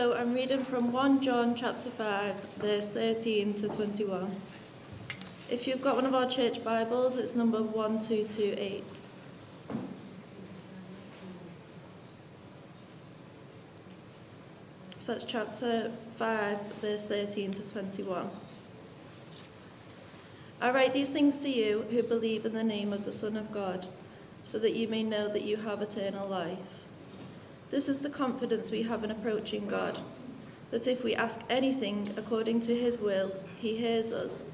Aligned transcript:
So 0.00 0.14
I'm 0.14 0.32
reading 0.32 0.64
from 0.64 0.92
1 0.92 1.20
John 1.20 1.54
chapter 1.54 1.90
5, 1.90 2.34
verse 2.56 2.88
13 2.88 3.52
to 3.52 3.68
21. 3.68 4.34
If 5.50 5.66
you've 5.66 5.82
got 5.82 5.96
one 5.96 6.06
of 6.06 6.14
our 6.14 6.26
church 6.26 6.64
Bibles, 6.64 7.18
it's 7.18 7.34
number 7.34 7.62
1228. 7.62 8.82
So 15.00 15.12
that's 15.12 15.26
chapter 15.26 15.92
5, 16.14 16.72
verse 16.80 17.04
13 17.04 17.50
to 17.50 17.70
21. 17.70 18.30
I 20.62 20.70
write 20.70 20.94
these 20.94 21.10
things 21.10 21.42
to 21.42 21.50
you 21.50 21.84
who 21.90 22.02
believe 22.02 22.46
in 22.46 22.54
the 22.54 22.64
name 22.64 22.94
of 22.94 23.04
the 23.04 23.12
Son 23.12 23.36
of 23.36 23.52
God, 23.52 23.86
so 24.44 24.58
that 24.60 24.74
you 24.74 24.88
may 24.88 25.02
know 25.02 25.28
that 25.28 25.42
you 25.42 25.58
have 25.58 25.82
eternal 25.82 26.26
life. 26.26 26.79
This 27.70 27.88
is 27.88 28.00
the 28.00 28.10
confidence 28.10 28.70
we 28.70 28.82
have 28.82 29.04
in 29.04 29.10
approaching 29.10 29.66
God, 29.66 30.00
that 30.72 30.88
if 30.88 31.04
we 31.04 31.14
ask 31.14 31.44
anything 31.48 32.12
according 32.16 32.60
to 32.62 32.76
his 32.76 32.98
will, 32.98 33.32
he 33.56 33.76
hears 33.76 34.12
us. 34.12 34.50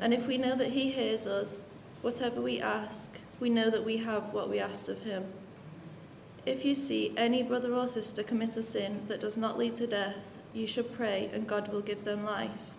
And 0.00 0.12
if 0.12 0.26
we 0.26 0.38
know 0.38 0.56
that 0.56 0.72
he 0.72 0.90
hears 0.90 1.26
us, 1.26 1.70
whatever 2.02 2.40
we 2.40 2.60
ask, 2.60 3.20
we 3.38 3.48
know 3.48 3.70
that 3.70 3.84
we 3.84 3.98
have 3.98 4.32
what 4.32 4.50
we 4.50 4.58
asked 4.58 4.88
of 4.88 5.04
him. 5.04 5.26
If 6.44 6.64
you 6.64 6.74
see 6.74 7.14
any 7.16 7.44
brother 7.44 7.72
or 7.72 7.86
sister 7.86 8.24
commit 8.24 8.56
a 8.56 8.62
sin 8.64 9.02
that 9.06 9.20
does 9.20 9.36
not 9.36 9.56
lead 9.56 9.76
to 9.76 9.86
death, 9.86 10.38
you 10.52 10.66
should 10.66 10.92
pray 10.92 11.30
and 11.32 11.46
God 11.46 11.68
will 11.68 11.80
give 11.80 12.02
them 12.02 12.24
life. 12.24 12.74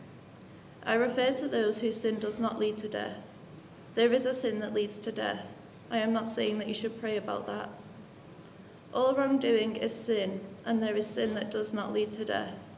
I 0.86 0.96
refer 0.96 1.32
to 1.32 1.48
those 1.48 1.80
whose 1.80 2.02
sin 2.02 2.20
does 2.20 2.42
not 2.42 2.60
lead 2.60 2.78
to 2.80 2.90
death. 2.90 3.40
There 3.96 4.12
is 4.12 4.26
a 4.26 4.34
sin 4.34 4.60
that 4.60 4.74
leads 4.74 5.00
to 5.00 5.14
death. 5.14 5.56
I 5.90 6.00
am 6.00 6.12
not 6.12 6.30
saying 6.30 6.58
that 6.58 6.68
you 6.68 6.74
should 6.74 7.00
pray 7.00 7.16
about 7.16 7.48
that. 7.48 7.88
All 8.94 9.16
wrongdoing 9.16 9.76
is 9.78 9.94
sin, 9.94 10.42
and 10.66 10.82
there 10.82 10.96
is 10.96 11.08
sin 11.08 11.34
that 11.34 11.50
does 11.50 11.74
not 11.74 11.92
lead 11.92 12.14
to 12.14 12.26
death. 12.26 12.78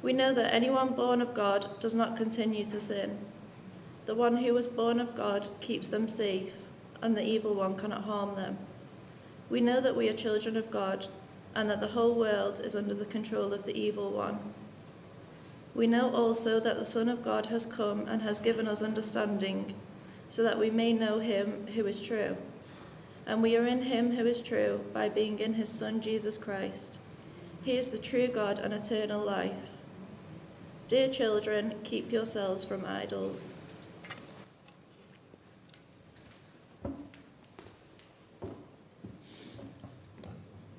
We 0.00 0.12
know 0.12 0.32
that 0.32 0.54
anyone 0.54 0.94
born 0.94 1.20
of 1.20 1.34
God 1.34 1.66
does 1.80 1.94
not 1.94 2.16
continue 2.16 2.64
to 2.66 2.80
sin. 2.80 3.18
The 4.04 4.14
one 4.14 4.36
who 4.36 4.54
was 4.54 4.68
born 4.68 5.00
of 5.00 5.16
God 5.16 5.48
keeps 5.60 5.88
them 5.88 6.06
safe, 6.06 6.54
and 7.02 7.16
the 7.16 7.26
evil 7.26 7.52
one 7.52 7.76
cannot 7.76 8.04
harm 8.04 8.36
them. 8.36 8.58
We 9.50 9.60
know 9.60 9.80
that 9.80 9.96
we 9.96 10.08
are 10.08 10.12
children 10.12 10.56
of 10.56 10.70
God, 10.70 11.08
and 11.56 11.68
that 11.68 11.80
the 11.80 11.88
whole 11.88 12.14
world 12.14 12.60
is 12.60 12.76
under 12.76 12.94
the 12.94 13.06
control 13.06 13.52
of 13.52 13.64
the 13.64 13.76
evil 13.76 14.12
one. 14.12 14.38
We 15.74 15.88
know 15.88 16.14
also 16.14 16.60
that 16.60 16.76
the 16.76 16.84
Son 16.84 17.08
of 17.08 17.24
God 17.24 17.46
has 17.46 17.66
come 17.66 18.06
and 18.06 18.22
has 18.22 18.40
given 18.40 18.68
us 18.68 18.82
understanding, 18.82 19.74
so 20.28 20.44
that 20.44 20.60
we 20.60 20.70
may 20.70 20.92
know 20.92 21.18
him 21.18 21.66
who 21.74 21.86
is 21.86 22.00
true. 22.00 22.36
And 23.26 23.42
we 23.42 23.56
are 23.56 23.66
in 23.66 23.82
him 23.82 24.12
who 24.12 24.24
is 24.24 24.40
true 24.40 24.84
by 24.94 25.08
being 25.08 25.40
in 25.40 25.54
his 25.54 25.68
Son 25.68 26.00
Jesus 26.00 26.38
Christ. 26.38 27.00
He 27.64 27.76
is 27.76 27.90
the 27.90 27.98
true 27.98 28.28
God 28.28 28.60
and 28.60 28.72
eternal 28.72 29.20
life. 29.20 29.72
Dear 30.86 31.08
children, 31.08 31.74
keep 31.82 32.12
yourselves 32.12 32.64
from 32.64 32.84
idols. 32.84 33.56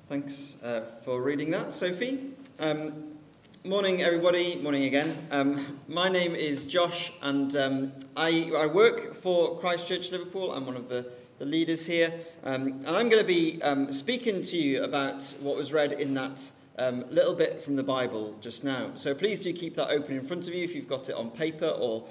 Thanks 0.08 0.56
uh, 0.62 0.80
for 1.04 1.20
reading 1.20 1.50
that, 1.50 1.74
Sophie. 1.74 2.30
Um, 2.58 3.18
morning, 3.62 4.00
everybody. 4.00 4.56
Morning 4.56 4.84
again. 4.84 5.14
Um, 5.30 5.78
my 5.86 6.08
name 6.08 6.34
is 6.34 6.66
Josh, 6.66 7.12
and 7.20 7.54
um, 7.56 7.92
I, 8.16 8.50
I, 8.56 8.64
work 8.64 9.12
for 9.12 9.58
Christchurch 9.60 10.10
Liverpool. 10.10 10.50
I'm 10.50 10.64
one 10.64 10.76
of 10.76 10.88
the, 10.88 11.04
the 11.38 11.44
leaders 11.44 11.86
here. 11.86 12.12
Um, 12.44 12.80
and 12.86 12.88
I'm 12.88 13.08
going 13.08 13.22
to 13.22 13.26
be 13.26 13.62
um, 13.62 13.92
speaking 13.92 14.42
to 14.42 14.56
you 14.56 14.82
about 14.82 15.22
what 15.40 15.56
was 15.56 15.72
read 15.72 15.92
in 15.92 16.14
that 16.14 16.52
um, 16.78 17.04
little 17.10 17.34
bit 17.34 17.62
from 17.62 17.76
the 17.76 17.82
Bible 17.82 18.36
just 18.40 18.64
now. 18.64 18.90
So 18.94 19.14
please 19.14 19.40
do 19.40 19.52
keep 19.52 19.74
that 19.76 19.90
open 19.90 20.16
in 20.16 20.24
front 20.24 20.48
of 20.48 20.54
you 20.54 20.64
if 20.64 20.74
you've 20.74 20.88
got 20.88 21.08
it 21.08 21.14
on 21.14 21.30
paper, 21.30 21.68
or 21.68 22.04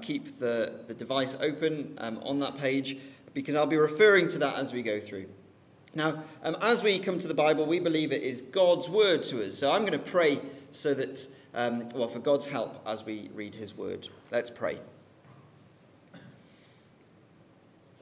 keep 0.00 0.38
the, 0.38 0.80
the 0.86 0.94
device 0.94 1.36
open 1.40 1.98
on 1.98 2.38
that 2.38 2.56
page, 2.56 2.98
because 3.34 3.54
I'll 3.54 3.66
be 3.66 3.76
referring 3.76 4.28
to 4.28 4.38
that 4.38 4.56
as 4.58 4.72
we 4.72 4.82
go 4.82 5.00
through. 5.00 5.26
Now, 5.94 6.22
um, 6.42 6.56
as 6.60 6.82
we 6.82 6.98
come 6.98 7.18
to 7.20 7.28
the 7.28 7.34
Bible, 7.34 7.66
we 7.66 7.78
believe 7.78 8.12
it 8.12 8.22
is 8.22 8.42
God's 8.42 8.88
word 8.88 9.22
to 9.24 9.46
us. 9.46 9.56
So 9.56 9.70
I'm 9.70 9.82
going 9.82 9.92
to 9.92 9.98
pray 9.98 10.40
so 10.70 10.92
that, 10.94 11.28
um, 11.54 11.88
well, 11.94 12.08
for 12.08 12.18
God's 12.18 12.46
help 12.46 12.82
as 12.86 13.04
we 13.04 13.30
read 13.32 13.54
his 13.54 13.76
word. 13.76 14.08
Let's 14.32 14.50
pray. 14.50 14.80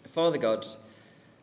Father 0.06 0.38
God, 0.38 0.66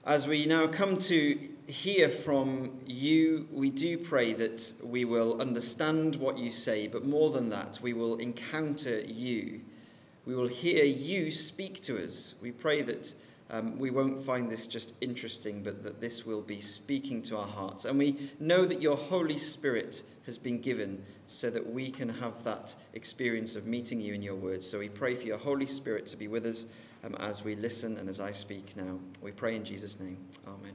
as 0.09 0.25
we 0.25 0.47
now 0.47 0.66
come 0.66 0.97
to 0.97 1.38
hear 1.68 2.09
from 2.09 2.72
you, 2.88 3.47
we 3.52 3.70
do 3.70 3.96
pray 3.96 4.34
that 4.34 4.74
we 4.84 5.06
will 5.06 5.40
understand 5.40 6.16
what 6.16 6.36
you 6.36 6.50
say, 6.50 6.88
but 6.88 7.06
more 7.06 7.30
than 7.30 7.47
that, 7.50 7.78
we 7.80 7.94
will 7.94 8.16
encounter 8.16 9.02
you. 9.02 9.62
We 10.25 10.34
will 10.34 10.48
hear 10.48 10.84
you 10.84 11.31
speak 11.31 11.81
to 11.81 12.03
us. 12.03 12.34
We 12.42 12.52
pray 12.52 12.81
that 12.81 13.14
um, 13.52 13.78
we 13.78 13.92
won't 13.92 14.19
find 14.19 14.50
this 14.50 14.66
just 14.66 14.96
interesting, 15.00 15.62
but 15.62 15.84
that 15.84 16.02
this 16.02 16.25
will 16.25 16.42
be 16.42 16.59
speaking 16.59 17.22
to 17.24 17.38
our 17.38 17.48
hearts. 17.48 17.86
And 17.86 18.00
we 18.00 18.31
know 18.40 18.66
that 18.66 18.81
your 18.81 18.98
Holy 18.98 19.38
Spirit 19.38 20.02
has 20.25 20.40
been 20.40 20.59
given 20.59 21.03
so 21.28 21.52
that 21.52 21.72
we 21.72 21.92
can 21.92 22.09
have 22.09 22.44
that 22.46 22.75
experience 22.94 23.56
of 23.56 23.68
meeting 23.68 24.02
you 24.02 24.16
in 24.16 24.24
your 24.24 24.36
words. 24.36 24.68
So 24.68 24.80
we 24.80 24.90
pray 24.90 25.14
for 25.14 25.28
your 25.28 25.38
Holy 25.38 25.68
Spirit 25.68 26.08
to 26.08 26.18
be 26.18 26.28
with 26.28 26.48
us 26.48 26.66
um, 27.04 27.16
as 27.16 27.44
we 27.44 27.56
listen 27.56 27.98
and 27.98 28.10
as 28.10 28.20
I 28.20 28.32
speak 28.32 28.76
now. 28.76 29.00
We 29.22 29.32
pray 29.32 29.56
in 29.56 29.64
Jesus' 29.64 30.00
name. 30.00 30.18
Amen. 30.48 30.74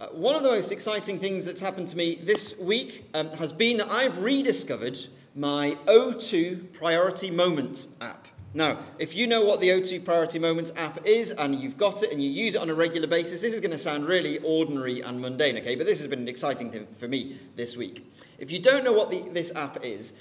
Uh, 0.00 0.06
one 0.08 0.34
of 0.34 0.42
the 0.42 0.50
most 0.50 0.72
exciting 0.72 1.18
things 1.18 1.44
that's 1.44 1.60
happened 1.60 1.88
to 1.88 1.96
me 1.96 2.16
this 2.16 2.58
week 2.58 3.08
um, 3.14 3.30
has 3.32 3.52
been 3.52 3.76
that 3.76 3.88
I've 3.90 4.18
rediscovered 4.18 4.98
my 5.34 5.78
O2 5.86 6.72
Priority 6.72 7.30
Moments 7.30 7.88
app. 8.00 8.28
Now, 8.56 8.78
if 9.00 9.16
you 9.16 9.26
know 9.26 9.44
what 9.44 9.60
the 9.60 9.70
O2 9.70 10.04
Priority 10.04 10.38
Moments 10.38 10.72
app 10.76 11.04
is 11.04 11.32
and 11.32 11.60
you've 11.60 11.76
got 11.76 12.04
it 12.04 12.12
and 12.12 12.22
you 12.22 12.30
use 12.30 12.54
it 12.54 12.60
on 12.60 12.70
a 12.70 12.74
regular 12.74 13.08
basis, 13.08 13.40
this 13.40 13.52
is 13.52 13.60
going 13.60 13.72
to 13.72 13.78
sound 13.78 14.06
really 14.06 14.38
ordinary 14.38 15.00
and 15.00 15.20
mundane, 15.20 15.58
okay? 15.58 15.74
But 15.74 15.86
this 15.86 15.98
has 15.98 16.06
been 16.06 16.20
an 16.20 16.28
exciting 16.28 16.70
thing 16.70 16.86
for 16.96 17.08
me 17.08 17.36
this 17.56 17.76
week. 17.76 18.12
If 18.38 18.52
you 18.52 18.60
don't 18.60 18.84
know 18.84 18.92
what 18.92 19.10
the, 19.10 19.28
this 19.30 19.54
app 19.56 19.84
is, 19.84 20.14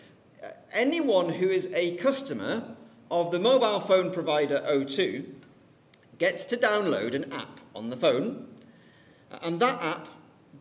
uh, 0.44 0.48
anyone 0.74 1.30
who 1.30 1.48
is 1.48 1.72
a 1.76 1.96
customer 1.98 2.64
of 3.14 3.30
the 3.30 3.38
mobile 3.38 3.80
phone 3.80 4.12
provider 4.12 4.60
O2 4.68 5.24
gets 6.18 6.46
to 6.46 6.58
download 6.58 7.14
an 7.14 7.32
app 7.32 7.60
on 7.76 7.92
the 7.92 7.96
phone, 7.96 8.48
and 9.44 9.60
that 9.60 9.80
app 9.84 10.08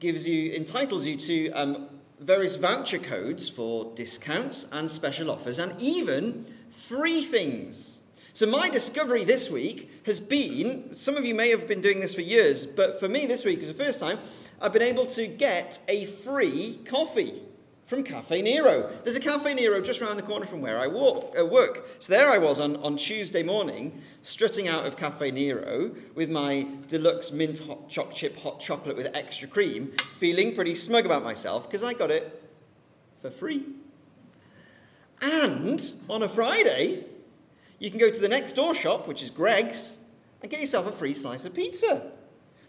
gives 0.00 0.28
you, 0.28 0.52
entitles 0.52 1.06
you 1.06 1.16
to 1.16 1.50
um, 1.52 1.88
various 2.20 2.56
voucher 2.56 2.98
codes 2.98 3.48
for 3.48 3.90
discounts 3.94 4.66
and 4.70 4.90
special 4.90 5.30
offers, 5.30 5.58
and 5.58 5.80
even 5.80 6.44
free 6.68 7.22
things. 7.22 8.02
So, 8.34 8.44
my 8.44 8.68
discovery 8.68 9.24
this 9.24 9.48
week 9.48 9.90
has 10.04 10.20
been 10.20 10.94
some 10.94 11.16
of 11.16 11.24
you 11.24 11.34
may 11.34 11.48
have 11.48 11.66
been 11.66 11.80
doing 11.80 12.00
this 12.00 12.14
for 12.14 12.20
years, 12.20 12.66
but 12.66 13.00
for 13.00 13.08
me 13.08 13.24
this 13.24 13.46
week 13.46 13.60
is 13.60 13.68
the 13.68 13.84
first 13.84 13.98
time 13.98 14.18
I've 14.60 14.74
been 14.74 14.82
able 14.82 15.06
to 15.06 15.26
get 15.26 15.80
a 15.88 16.04
free 16.04 16.80
coffee 16.84 17.40
from 17.92 18.02
Caffè 18.02 18.42
Nero. 18.42 18.90
There's 19.04 19.16
a 19.16 19.20
Caffè 19.20 19.54
Nero 19.54 19.82
just 19.82 20.00
around 20.00 20.16
the 20.16 20.22
corner 20.22 20.46
from 20.46 20.62
where 20.62 20.78
I 20.78 20.86
walk, 20.86 21.36
uh, 21.38 21.44
work. 21.44 21.86
So, 21.98 22.14
there 22.14 22.30
I 22.30 22.38
was 22.38 22.58
on, 22.58 22.76
on 22.76 22.96
Tuesday 22.96 23.42
morning, 23.42 24.00
strutting 24.22 24.66
out 24.66 24.86
of 24.86 24.96
Caffè 24.96 25.30
Nero 25.30 25.94
with 26.14 26.30
my 26.30 26.66
deluxe 26.88 27.32
mint 27.32 27.58
hot 27.58 27.90
choc 27.90 28.14
chip 28.14 28.34
hot 28.38 28.60
chocolate 28.60 28.96
with 28.96 29.14
extra 29.14 29.46
cream, 29.46 29.88
feeling 30.16 30.54
pretty 30.54 30.74
smug 30.74 31.04
about 31.04 31.22
myself 31.22 31.68
because 31.68 31.84
I 31.84 31.92
got 31.92 32.10
it 32.10 32.42
for 33.20 33.28
free. 33.28 33.62
And 35.20 35.92
on 36.08 36.22
a 36.22 36.30
Friday, 36.30 37.04
you 37.78 37.90
can 37.90 37.98
go 37.98 38.10
to 38.10 38.20
the 38.20 38.28
next 38.28 38.52
door 38.52 38.74
shop, 38.74 39.06
which 39.06 39.22
is 39.22 39.28
Greggs, 39.28 39.98
and 40.40 40.50
get 40.50 40.62
yourself 40.62 40.88
a 40.88 40.92
free 40.92 41.12
slice 41.12 41.44
of 41.44 41.52
pizza. 41.52 42.10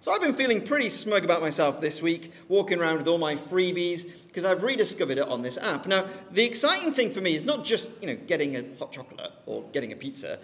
So 0.04 0.12
I've 0.12 0.20
been 0.20 0.34
feeling 0.34 0.62
pretty 0.62 0.90
smug 0.90 1.24
about 1.24 1.40
myself 1.40 1.80
this 1.80 2.02
week, 2.02 2.34
walking 2.50 2.78
around 2.78 2.98
with 2.98 3.08
all 3.08 3.18
my 3.18 3.36
freebies, 3.36 4.28
because 4.28 4.44
I've 4.44 4.62
rediscovered 4.62 5.18
it 5.18 5.26
on 5.26 5.42
this 5.42 5.58
app. 5.58 5.88
Now, 5.88 6.10
the 6.30 6.44
exciting 6.44 6.92
thing 6.92 7.10
for 7.10 7.22
me 7.22 7.38
is 7.38 7.46
not 7.46 7.64
just, 7.64 8.02
you 8.02 8.08
know, 8.08 8.18
getting 8.28 8.58
a 8.58 8.66
hot 8.78 8.92
chocolate 8.92 9.32
or 9.46 9.64
getting 9.72 9.94
a 9.94 9.96
pizza, 9.96 10.40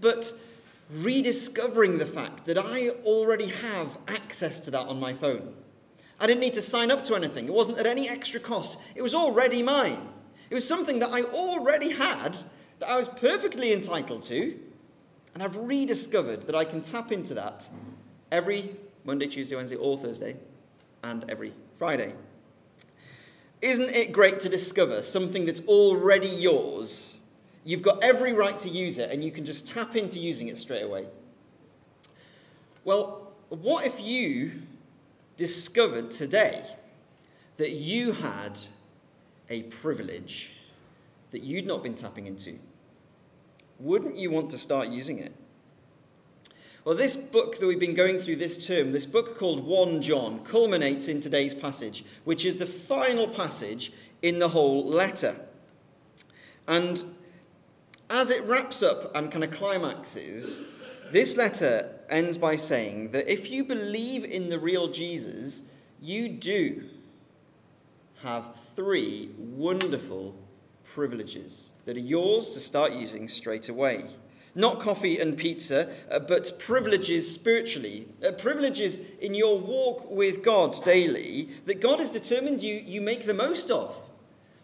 but 0.00 0.32
rediscovering 0.92 1.98
the 1.98 2.06
fact 2.06 2.46
that 2.46 2.56
I 2.56 2.90
already 3.04 3.46
have 3.46 3.98
access 4.06 4.60
to 4.60 4.70
that 4.70 4.86
on 4.86 5.00
my 5.00 5.12
phone. 5.12 5.54
I 6.20 6.28
didn't 6.28 6.42
need 6.42 6.54
to 6.54 6.62
sign 6.62 6.92
up 6.92 7.02
to 7.06 7.16
anything. 7.16 7.46
It 7.46 7.52
wasn't 7.52 7.78
at 7.78 7.86
any 7.86 8.08
extra 8.08 8.38
cost. 8.38 8.80
It 8.94 9.02
was 9.02 9.16
already 9.16 9.60
mine. 9.60 10.08
It 10.50 10.54
was 10.54 10.68
something 10.68 11.00
that 11.00 11.10
I 11.10 11.22
already 11.22 11.90
had, 11.90 12.38
that 12.78 12.88
I 12.88 12.96
was 12.96 13.08
perfectly 13.08 13.72
entitled 13.72 14.22
to, 14.22 14.56
and 15.34 15.42
I've 15.42 15.56
rediscovered 15.56 16.42
that 16.42 16.54
I 16.54 16.64
can 16.64 16.80
tap 16.80 17.10
into 17.10 17.34
that 17.34 17.68
every 18.30 18.76
Monday, 19.04 19.26
Tuesday, 19.26 19.56
Wednesday, 19.56 19.76
or 19.76 19.96
Thursday, 19.98 20.36
and 21.02 21.24
every 21.30 21.52
Friday. 21.78 22.14
Isn't 23.62 23.94
it 23.94 24.12
great 24.12 24.40
to 24.40 24.48
discover 24.48 25.02
something 25.02 25.44
that's 25.44 25.60
already 25.66 26.28
yours? 26.28 27.20
You've 27.64 27.82
got 27.82 28.02
every 28.02 28.32
right 28.32 28.58
to 28.60 28.68
use 28.68 28.98
it, 28.98 29.10
and 29.10 29.22
you 29.22 29.30
can 29.30 29.44
just 29.44 29.68
tap 29.68 29.96
into 29.96 30.18
using 30.18 30.48
it 30.48 30.56
straight 30.56 30.82
away. 30.82 31.06
Well, 32.84 33.32
what 33.50 33.86
if 33.86 34.00
you 34.00 34.52
discovered 35.36 36.10
today 36.10 36.64
that 37.58 37.72
you 37.72 38.12
had 38.12 38.58
a 39.50 39.64
privilege 39.64 40.52
that 41.30 41.42
you'd 41.42 41.66
not 41.66 41.82
been 41.82 41.94
tapping 41.94 42.26
into? 42.26 42.58
Wouldn't 43.78 44.16
you 44.16 44.30
want 44.30 44.50
to 44.50 44.58
start 44.58 44.88
using 44.88 45.18
it? 45.18 45.32
Well, 46.84 46.94
this 46.94 47.14
book 47.14 47.58
that 47.58 47.66
we've 47.66 47.78
been 47.78 47.94
going 47.94 48.18
through 48.18 48.36
this 48.36 48.66
term, 48.66 48.90
this 48.90 49.04
book 49.04 49.38
called 49.38 49.66
1 49.66 50.00
John, 50.00 50.42
culminates 50.44 51.08
in 51.08 51.20
today's 51.20 51.52
passage, 51.52 52.06
which 52.24 52.46
is 52.46 52.56
the 52.56 52.64
final 52.64 53.28
passage 53.28 53.92
in 54.22 54.38
the 54.38 54.48
whole 54.48 54.86
letter. 54.86 55.38
And 56.66 57.04
as 58.08 58.30
it 58.30 58.42
wraps 58.44 58.82
up 58.82 59.14
and 59.14 59.30
kind 59.30 59.44
of 59.44 59.50
climaxes, 59.50 60.64
this 61.12 61.36
letter 61.36 61.98
ends 62.08 62.38
by 62.38 62.56
saying 62.56 63.10
that 63.10 63.30
if 63.30 63.50
you 63.50 63.62
believe 63.62 64.24
in 64.24 64.48
the 64.48 64.58
real 64.58 64.88
Jesus, 64.88 65.64
you 66.00 66.30
do 66.30 66.84
have 68.22 68.56
three 68.74 69.28
wonderful 69.36 70.34
privileges 70.82 71.72
that 71.84 71.98
are 71.98 72.00
yours 72.00 72.50
to 72.50 72.60
start 72.60 72.92
using 72.92 73.28
straight 73.28 73.68
away. 73.68 74.04
Not 74.54 74.80
coffee 74.80 75.18
and 75.18 75.36
pizza, 75.36 75.90
uh, 76.10 76.18
but 76.18 76.58
privileges 76.58 77.32
spiritually, 77.32 78.08
uh, 78.26 78.32
privileges 78.32 78.98
in 79.20 79.34
your 79.34 79.58
walk 79.58 80.10
with 80.10 80.42
God 80.42 80.76
daily 80.84 81.50
that 81.66 81.80
God 81.80 82.00
has 82.00 82.10
determined 82.10 82.62
you, 82.62 82.82
you 82.84 83.00
make 83.00 83.26
the 83.26 83.34
most 83.34 83.70
of 83.70 83.96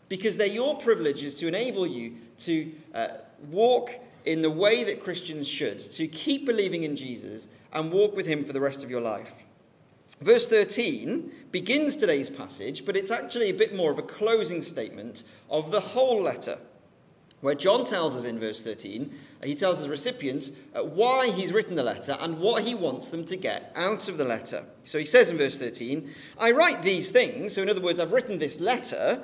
because 0.09 0.37
they're 0.37 0.47
your 0.47 0.77
privileges 0.77 1.35
to 1.37 1.49
enable 1.49 1.87
you 1.87 2.15
to 2.39 2.73
uh, 2.95 3.09
walk 3.51 3.93
in 4.25 4.43
the 4.43 4.51
way 4.51 4.85
that 4.85 5.03
Christians 5.03 5.49
should, 5.49 5.79
to 5.79 6.07
keep 6.09 6.47
believing 6.47 6.83
in 6.83 6.97
Jesus 6.97 7.49
and 7.73 7.93
walk 7.93 8.17
with 8.17 8.27
Him 8.27 8.45
for 8.45 8.53
the 8.53 8.61
rest 8.61 8.83
of 8.83 8.91
your 8.91 9.01
life. 9.01 9.35
Verse 10.21 10.49
13 10.49 11.31
begins 11.53 11.95
today's 11.95 12.31
passage, 12.31 12.87
but 12.87 12.97
it's 12.97 13.11
actually 13.11 13.51
a 13.51 13.55
bit 13.55 13.77
more 13.77 13.91
of 13.91 13.99
a 13.99 14.03
closing 14.03 14.63
statement 14.63 15.25
of 15.51 15.71
the 15.71 15.81
whole 15.81 16.23
letter. 16.23 16.59
Where 17.47 17.55
John 17.55 17.85
tells 17.85 18.17
us 18.17 18.25
in 18.25 18.41
verse 18.41 18.61
13, 18.61 19.09
he 19.45 19.55
tells 19.55 19.79
his 19.79 19.89
recipients 19.89 20.51
uh, 20.75 20.83
why 20.83 21.31
he's 21.31 21.53
written 21.53 21.77
the 21.77 21.85
letter 21.85 22.17
and 22.19 22.41
what 22.41 22.65
he 22.65 22.75
wants 22.75 23.11
them 23.11 23.25
to 23.27 23.37
get 23.37 23.71
out 23.77 24.09
of 24.09 24.19
the 24.19 24.25
letter. 24.25 24.65
So 24.83 24.99
he 24.99 25.05
says 25.05 25.31
in 25.31 25.39
verse 25.39 25.57
13, 25.57 26.11
I 26.41 26.51
write 26.51 26.83
these 26.83 27.13
things, 27.13 27.55
so 27.55 27.63
in 27.63 27.71
other 27.71 27.81
words, 27.81 28.01
I've 28.01 28.11
written 28.11 28.41
this 28.41 28.59
letter 28.59 29.23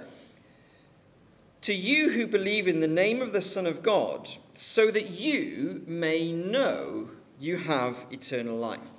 to 1.63 1.75
you 1.75 2.11
who 2.11 2.29
believe 2.29 2.69
in 2.69 2.79
the 2.79 2.87
name 2.87 3.23
of 3.23 3.33
the 3.33 3.43
Son 3.43 3.67
of 3.67 3.83
God, 3.83 4.31
so 4.55 4.93
that 4.93 5.11
you 5.11 5.83
may 5.89 6.31
know 6.31 7.11
you 7.41 7.57
have 7.57 8.07
eternal 8.13 8.57
life. 8.57 8.92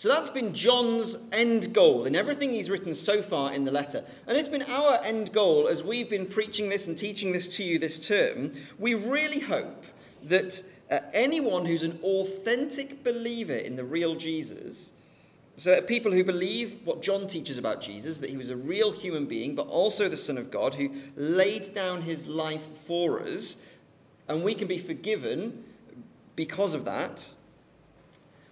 So 0.00 0.08
that's 0.08 0.30
been 0.30 0.54
John's 0.54 1.18
end 1.30 1.74
goal 1.74 2.06
in 2.06 2.16
everything 2.16 2.54
he's 2.54 2.70
written 2.70 2.94
so 2.94 3.20
far 3.20 3.52
in 3.52 3.66
the 3.66 3.70
letter. 3.70 4.02
And 4.26 4.34
it's 4.34 4.48
been 4.48 4.62
our 4.62 4.98
end 5.04 5.30
goal 5.30 5.68
as 5.68 5.84
we've 5.84 6.08
been 6.08 6.24
preaching 6.24 6.70
this 6.70 6.86
and 6.86 6.96
teaching 6.96 7.32
this 7.32 7.54
to 7.58 7.62
you 7.62 7.78
this 7.78 8.08
term. 8.08 8.52
We 8.78 8.94
really 8.94 9.40
hope 9.40 9.84
that 10.22 10.64
uh, 10.90 11.00
anyone 11.12 11.66
who's 11.66 11.82
an 11.82 11.98
authentic 12.02 13.04
believer 13.04 13.52
in 13.52 13.76
the 13.76 13.84
real 13.84 14.14
Jesus, 14.14 14.94
so 15.58 15.78
people 15.82 16.12
who 16.12 16.24
believe 16.24 16.80
what 16.86 17.02
John 17.02 17.26
teaches 17.26 17.58
about 17.58 17.82
Jesus, 17.82 18.20
that 18.20 18.30
he 18.30 18.38
was 18.38 18.48
a 18.48 18.56
real 18.56 18.92
human 18.92 19.26
being, 19.26 19.54
but 19.54 19.66
also 19.66 20.08
the 20.08 20.16
Son 20.16 20.38
of 20.38 20.50
God, 20.50 20.76
who 20.76 20.90
laid 21.14 21.74
down 21.74 22.00
his 22.00 22.26
life 22.26 22.66
for 22.86 23.20
us, 23.20 23.58
and 24.28 24.42
we 24.42 24.54
can 24.54 24.66
be 24.66 24.78
forgiven 24.78 25.62
because 26.36 26.72
of 26.72 26.86
that 26.86 27.34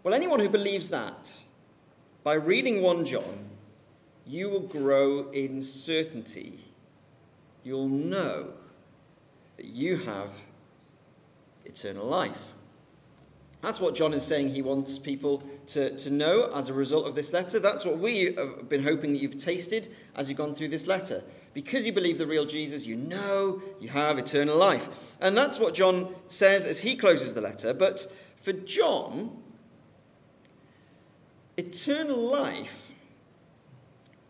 well, 0.03 0.15
anyone 0.15 0.41
who 0.41 0.49
believes 0.49 0.91
that, 0.91 1.49
by 2.23 2.35
reading 2.35 2.83
1 2.83 3.05
John, 3.05 3.49
you 4.27 4.51
will 4.51 4.61
grow 4.61 5.31
in 5.31 5.63
certainty. 5.63 6.65
You'll 7.65 7.89
know 7.89 8.49
that 9.57 9.67
you 9.67 9.97
have 9.97 10.31
eternal 11.65 12.07
life. 12.07 12.53
That's 13.61 13.81
what 13.81 13.95
John 13.95 14.15
is 14.15 14.25
saying 14.25 14.51
he 14.51 14.63
wants 14.63 14.99
people 14.99 15.43
to, 15.69 15.97
to 15.97 16.11
know 16.11 16.53
as 16.55 16.69
a 16.69 16.73
result 16.75 17.09
of 17.09 17.15
this 17.17 17.33
letter. 17.33 17.59
That's 17.59 17.85
what 17.85 17.99
we 17.99 18.35
have 18.35 18.69
been 18.69 18.85
hoping 18.85 19.13
that 19.13 19.21
you've 19.21 19.37
tasted 19.37 19.89
as 20.15 20.29
you've 20.29 20.39
gone 20.39 20.55
through 20.55 20.69
this 20.69 20.87
letter. 20.87 21.25
Because 21.55 21.85
you 21.85 21.93
believe 21.93 22.19
the 22.19 22.27
real 22.27 22.45
Jesus, 22.45 22.87
you 22.87 22.95
know 22.95 23.61
you 23.81 23.89
have 23.89 24.17
eternal 24.17 24.57
life. 24.57 24.89
And 25.21 25.37
that's 25.37 25.59
what 25.59 25.75
John 25.75 26.15
says 26.29 26.67
as 26.67 26.81
he 26.81 26.95
closes 26.95 27.35
the 27.35 27.41
letter. 27.41 27.75
But 27.75 28.07
for 28.43 28.53
John, 28.53 29.43
eternal 31.59 32.17
life 32.17 32.93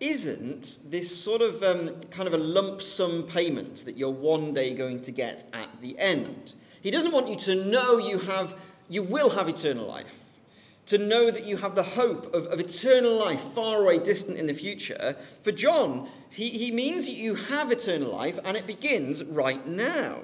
isn't 0.01 0.79
this 0.87 1.15
sort 1.15 1.43
of 1.43 1.63
um, 1.63 2.01
kind 2.11 2.27
of 2.27 2.33
a 2.33 2.39
lump 2.39 2.81
sum 2.81 3.25
payment 3.25 3.85
that 3.85 3.97
you're 3.97 4.11
one 4.11 4.55
day 4.55 4.73
going 4.73 5.01
to 5.03 5.13
get 5.13 5.45
at 5.53 5.69
the 5.81 5.99
end. 5.99 6.55
He 6.83 6.91
doesn't 6.91 7.13
want 7.13 7.29
you 7.29 7.37
to 7.37 7.67
know 7.67 7.99
you 7.99 8.19
have, 8.19 8.59
you 8.89 9.03
will 9.03 9.31
have 9.31 9.49
eternal 9.49 9.87
life, 9.87 10.21
to 10.87 10.97
know 10.97 11.31
that 11.31 11.45
you 11.45 11.59
have 11.59 11.75
the 11.75 11.83
hope 11.83 12.33
of, 12.35 12.47
of 12.47 12.61
eternal 12.61 13.19
life 13.19 13.41
far 13.41 13.83
away, 13.83 13.99
distant 13.99 14.39
in 14.39 14.47
the 14.47 14.55
future. 14.55 15.17
For 15.43 15.53
John, 15.53 16.09
he, 16.31 16.49
he 16.49 16.71
means 16.71 17.07
that 17.07 17.15
you 17.15 17.35
have 17.35 17.71
eternal 17.71 18.11
life 18.11 18.39
and 18.45 18.57
it 18.57 18.67
begins 18.67 19.23
right 19.25 19.67
now. 19.67 20.21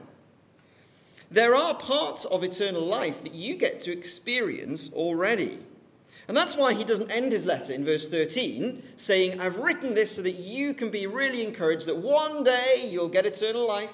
There 1.31 1.55
are 1.55 1.75
parts 1.75 2.25
of 2.25 2.45
eternal 2.45 2.83
life 2.83 3.25
that 3.25 3.35
you 3.35 3.57
get 3.57 3.83
to 3.83 3.93
experience 3.93 4.91
already. 4.93 5.59
And 6.27 6.37
that's 6.37 6.57
why 6.57 6.73
he 6.73 6.85
doesn't 6.85 7.11
end 7.11 7.33
his 7.33 7.45
letter 7.45 7.73
in 7.73 7.85
verse 7.85 8.09
13 8.09 8.83
saying, 8.97 9.41
I've 9.41 9.59
written 9.59 9.95
this 9.95 10.17
so 10.17 10.23
that 10.23 10.39
you 10.39 10.73
can 10.73 10.91
be 10.91 11.07
really 11.07 11.45
encouraged 11.45 11.87
that 11.87 11.97
one 11.97 12.45
day 12.45 12.89
you'll 12.91 13.09
get 13.09 13.27
eternal 13.27 13.67
life. 13.67 13.93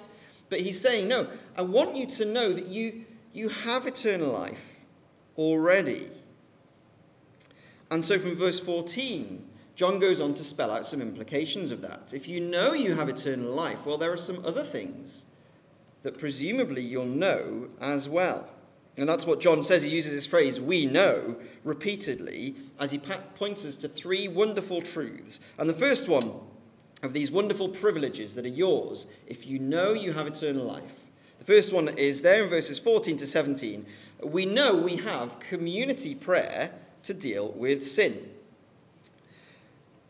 But 0.49 0.61
he's 0.61 0.81
saying, 0.81 1.09
No, 1.09 1.29
I 1.57 1.63
want 1.63 1.97
you 1.97 2.07
to 2.07 2.25
know 2.25 2.53
that 2.53 2.67
you, 2.67 3.05
you 3.33 3.49
have 3.49 3.87
eternal 3.87 4.33
life 4.33 4.81
already. 5.37 6.09
And 7.91 8.05
so 8.05 8.19
from 8.19 8.37
verse 8.37 8.61
14, 8.61 9.45
John 9.75 9.99
goes 9.99 10.21
on 10.21 10.35
to 10.35 10.45
spell 10.45 10.71
out 10.71 10.87
some 10.87 11.01
implications 11.01 11.71
of 11.71 11.83
that. 11.83 12.13
If 12.15 12.29
you 12.29 12.41
know 12.41 12.73
you 12.73 12.95
have 12.95 13.09
eternal 13.09 13.51
life, 13.53 13.87
well, 13.87 13.99
there 13.99 14.13
are 14.13 14.19
some 14.19 14.45
other 14.45 14.63
things 14.63 15.25
that 16.03 16.19
presumably 16.19 16.83
you'll 16.83 17.07
know 17.07 17.69
as 17.81 18.09
well. 18.09 18.49
And 18.97 19.09
that's 19.09 19.27
what 19.27 19.41
John 19.41 19.63
says. 19.63 19.83
He 19.83 19.89
uses 19.89 20.13
this 20.13 20.27
phrase, 20.27 20.61
we 20.61 20.85
know, 20.85 21.37
repeatedly, 21.65 22.57
as 22.79 22.91
he 22.91 22.99
points 22.99 23.65
us 23.65 23.77
to 23.77 23.89
three 23.89 24.29
wonderful 24.29 24.83
truths. 24.83 25.41
And 25.59 25.69
the 25.69 25.75
first 25.75 26.09
one 26.09 26.33
of 27.03 27.13
these 27.13 27.31
wonderful 27.31 27.69
privileges 27.69 28.35
that 28.35 28.45
are 28.45 28.49
yours 28.49 29.07
if 29.27 29.47
you 29.47 29.59
know 29.59 29.93
you 29.93 30.13
have 30.13 30.27
eternal 30.27 30.65
life. 30.65 31.07
The 31.39 31.45
first 31.45 31.73
one 31.73 31.89
is 31.97 32.21
there 32.21 32.43
in 32.43 32.51
verses 32.51 32.79
14 32.79 33.17
to 33.19 33.27
17. 33.27 33.87
We 34.23 34.45
know 34.45 34.77
we 34.77 34.97
have 34.97 35.41
community 35.41 36.15
prayer 36.15 36.71
to 37.05 37.15
deal 37.15 37.53
with 37.53 37.87
sin. 37.87 38.29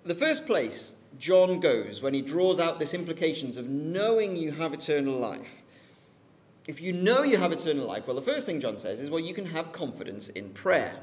The 0.04 0.14
first 0.14 0.46
place 0.46 0.96
John 1.18 1.60
goes 1.60 2.02
when 2.02 2.14
he 2.14 2.22
draws 2.22 2.58
out 2.58 2.78
this 2.78 2.94
implications 2.94 3.58
of 3.58 3.68
knowing 3.68 4.36
you 4.36 4.52
have 4.52 4.74
eternal 4.74 5.18
life 5.18 5.62
if 6.70 6.80
you 6.80 6.92
know 6.92 7.24
you 7.24 7.36
have 7.36 7.50
eternal 7.50 7.84
life, 7.84 8.06
well, 8.06 8.14
the 8.14 8.22
first 8.22 8.46
thing 8.46 8.60
John 8.60 8.78
says 8.78 9.00
is, 9.00 9.10
well, 9.10 9.20
you 9.20 9.34
can 9.34 9.46
have 9.46 9.72
confidence 9.72 10.28
in 10.28 10.50
prayer. 10.50 10.94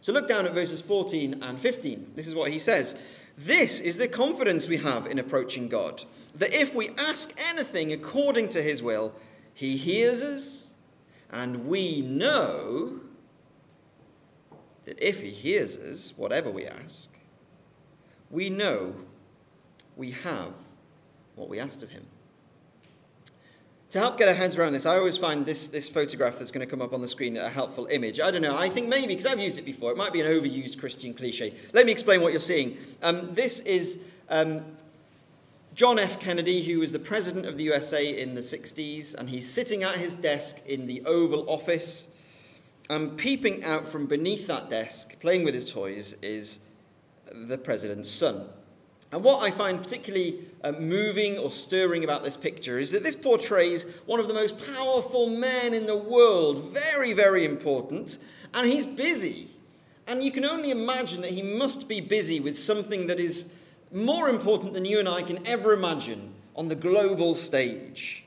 So 0.00 0.12
look 0.12 0.28
down 0.28 0.46
at 0.46 0.54
verses 0.54 0.80
14 0.80 1.42
and 1.42 1.58
15. 1.58 2.12
This 2.14 2.28
is 2.28 2.36
what 2.36 2.52
he 2.52 2.60
says. 2.60 2.96
This 3.36 3.80
is 3.80 3.98
the 3.98 4.06
confidence 4.06 4.68
we 4.68 4.76
have 4.76 5.06
in 5.06 5.18
approaching 5.18 5.68
God, 5.68 6.04
that 6.36 6.54
if 6.54 6.72
we 6.72 6.90
ask 6.96 7.34
anything 7.50 7.92
according 7.92 8.50
to 8.50 8.62
his 8.62 8.80
will, 8.80 9.12
he 9.54 9.76
hears 9.76 10.22
us, 10.22 10.68
and 11.32 11.66
we 11.66 12.00
know 12.00 13.00
that 14.84 15.04
if 15.04 15.20
he 15.20 15.30
hears 15.30 15.76
us, 15.76 16.14
whatever 16.16 16.48
we 16.48 16.64
ask, 16.64 17.12
we 18.30 18.50
know 18.50 18.94
we 19.96 20.12
have 20.12 20.52
what 21.34 21.48
we 21.48 21.58
asked 21.58 21.82
of 21.82 21.90
him. 21.90 22.06
To 23.90 23.98
help 23.98 24.18
get 24.18 24.28
our 24.28 24.34
heads 24.34 24.58
around 24.58 24.74
this, 24.74 24.84
I 24.84 24.98
always 24.98 25.16
find 25.16 25.46
this, 25.46 25.68
this 25.68 25.88
photograph 25.88 26.38
that's 26.38 26.52
going 26.52 26.64
to 26.64 26.70
come 26.70 26.82
up 26.82 26.92
on 26.92 27.00
the 27.00 27.08
screen 27.08 27.38
a 27.38 27.48
helpful 27.48 27.86
image. 27.90 28.20
I 28.20 28.30
don't 28.30 28.42
know, 28.42 28.54
I 28.54 28.68
think 28.68 28.86
maybe, 28.86 29.08
because 29.14 29.24
I've 29.24 29.40
used 29.40 29.58
it 29.58 29.64
before, 29.64 29.90
it 29.90 29.96
might 29.96 30.12
be 30.12 30.20
an 30.20 30.26
overused 30.26 30.78
Christian 30.78 31.14
cliche. 31.14 31.54
Let 31.72 31.86
me 31.86 31.92
explain 31.92 32.20
what 32.20 32.32
you're 32.32 32.40
seeing. 32.40 32.76
Um, 33.02 33.32
this 33.32 33.60
is 33.60 34.00
um, 34.28 34.62
John 35.74 35.98
F. 35.98 36.20
Kennedy, 36.20 36.62
who 36.62 36.80
was 36.80 36.92
the 36.92 36.98
president 36.98 37.46
of 37.46 37.56
the 37.56 37.64
USA 37.64 38.20
in 38.20 38.34
the 38.34 38.42
60s, 38.42 39.14
and 39.14 39.30
he's 39.30 39.50
sitting 39.50 39.84
at 39.84 39.94
his 39.94 40.12
desk 40.12 40.66
in 40.66 40.86
the 40.86 41.02
Oval 41.06 41.48
Office. 41.48 42.10
And 42.90 43.16
peeping 43.16 43.64
out 43.64 43.86
from 43.86 44.06
beneath 44.06 44.46
that 44.48 44.68
desk, 44.68 45.18
playing 45.20 45.44
with 45.44 45.54
his 45.54 45.70
toys, 45.70 46.14
is 46.20 46.60
the 47.32 47.56
president's 47.56 48.10
son. 48.10 48.48
And 49.10 49.24
what 49.24 49.42
I 49.42 49.50
find 49.50 49.82
particularly 49.82 50.40
uh, 50.62 50.72
moving 50.72 51.38
or 51.38 51.50
stirring 51.50 52.04
about 52.04 52.24
this 52.24 52.36
picture 52.36 52.78
is 52.78 52.90
that 52.90 53.02
this 53.02 53.16
portrays 53.16 53.84
one 54.04 54.20
of 54.20 54.28
the 54.28 54.34
most 54.34 54.58
powerful 54.74 55.30
men 55.30 55.72
in 55.72 55.86
the 55.86 55.96
world, 55.96 56.72
very, 56.72 57.14
very 57.14 57.44
important, 57.44 58.18
and 58.52 58.70
he's 58.70 58.84
busy. 58.84 59.48
And 60.06 60.22
you 60.22 60.30
can 60.30 60.44
only 60.44 60.70
imagine 60.70 61.22
that 61.22 61.30
he 61.30 61.42
must 61.42 61.88
be 61.88 62.00
busy 62.00 62.40
with 62.40 62.58
something 62.58 63.06
that 63.06 63.18
is 63.18 63.54
more 63.92 64.28
important 64.28 64.74
than 64.74 64.84
you 64.84 64.98
and 64.98 65.08
I 65.08 65.22
can 65.22 65.46
ever 65.46 65.72
imagine 65.72 66.34
on 66.54 66.68
the 66.68 66.74
global 66.74 67.34
stage. 67.34 68.24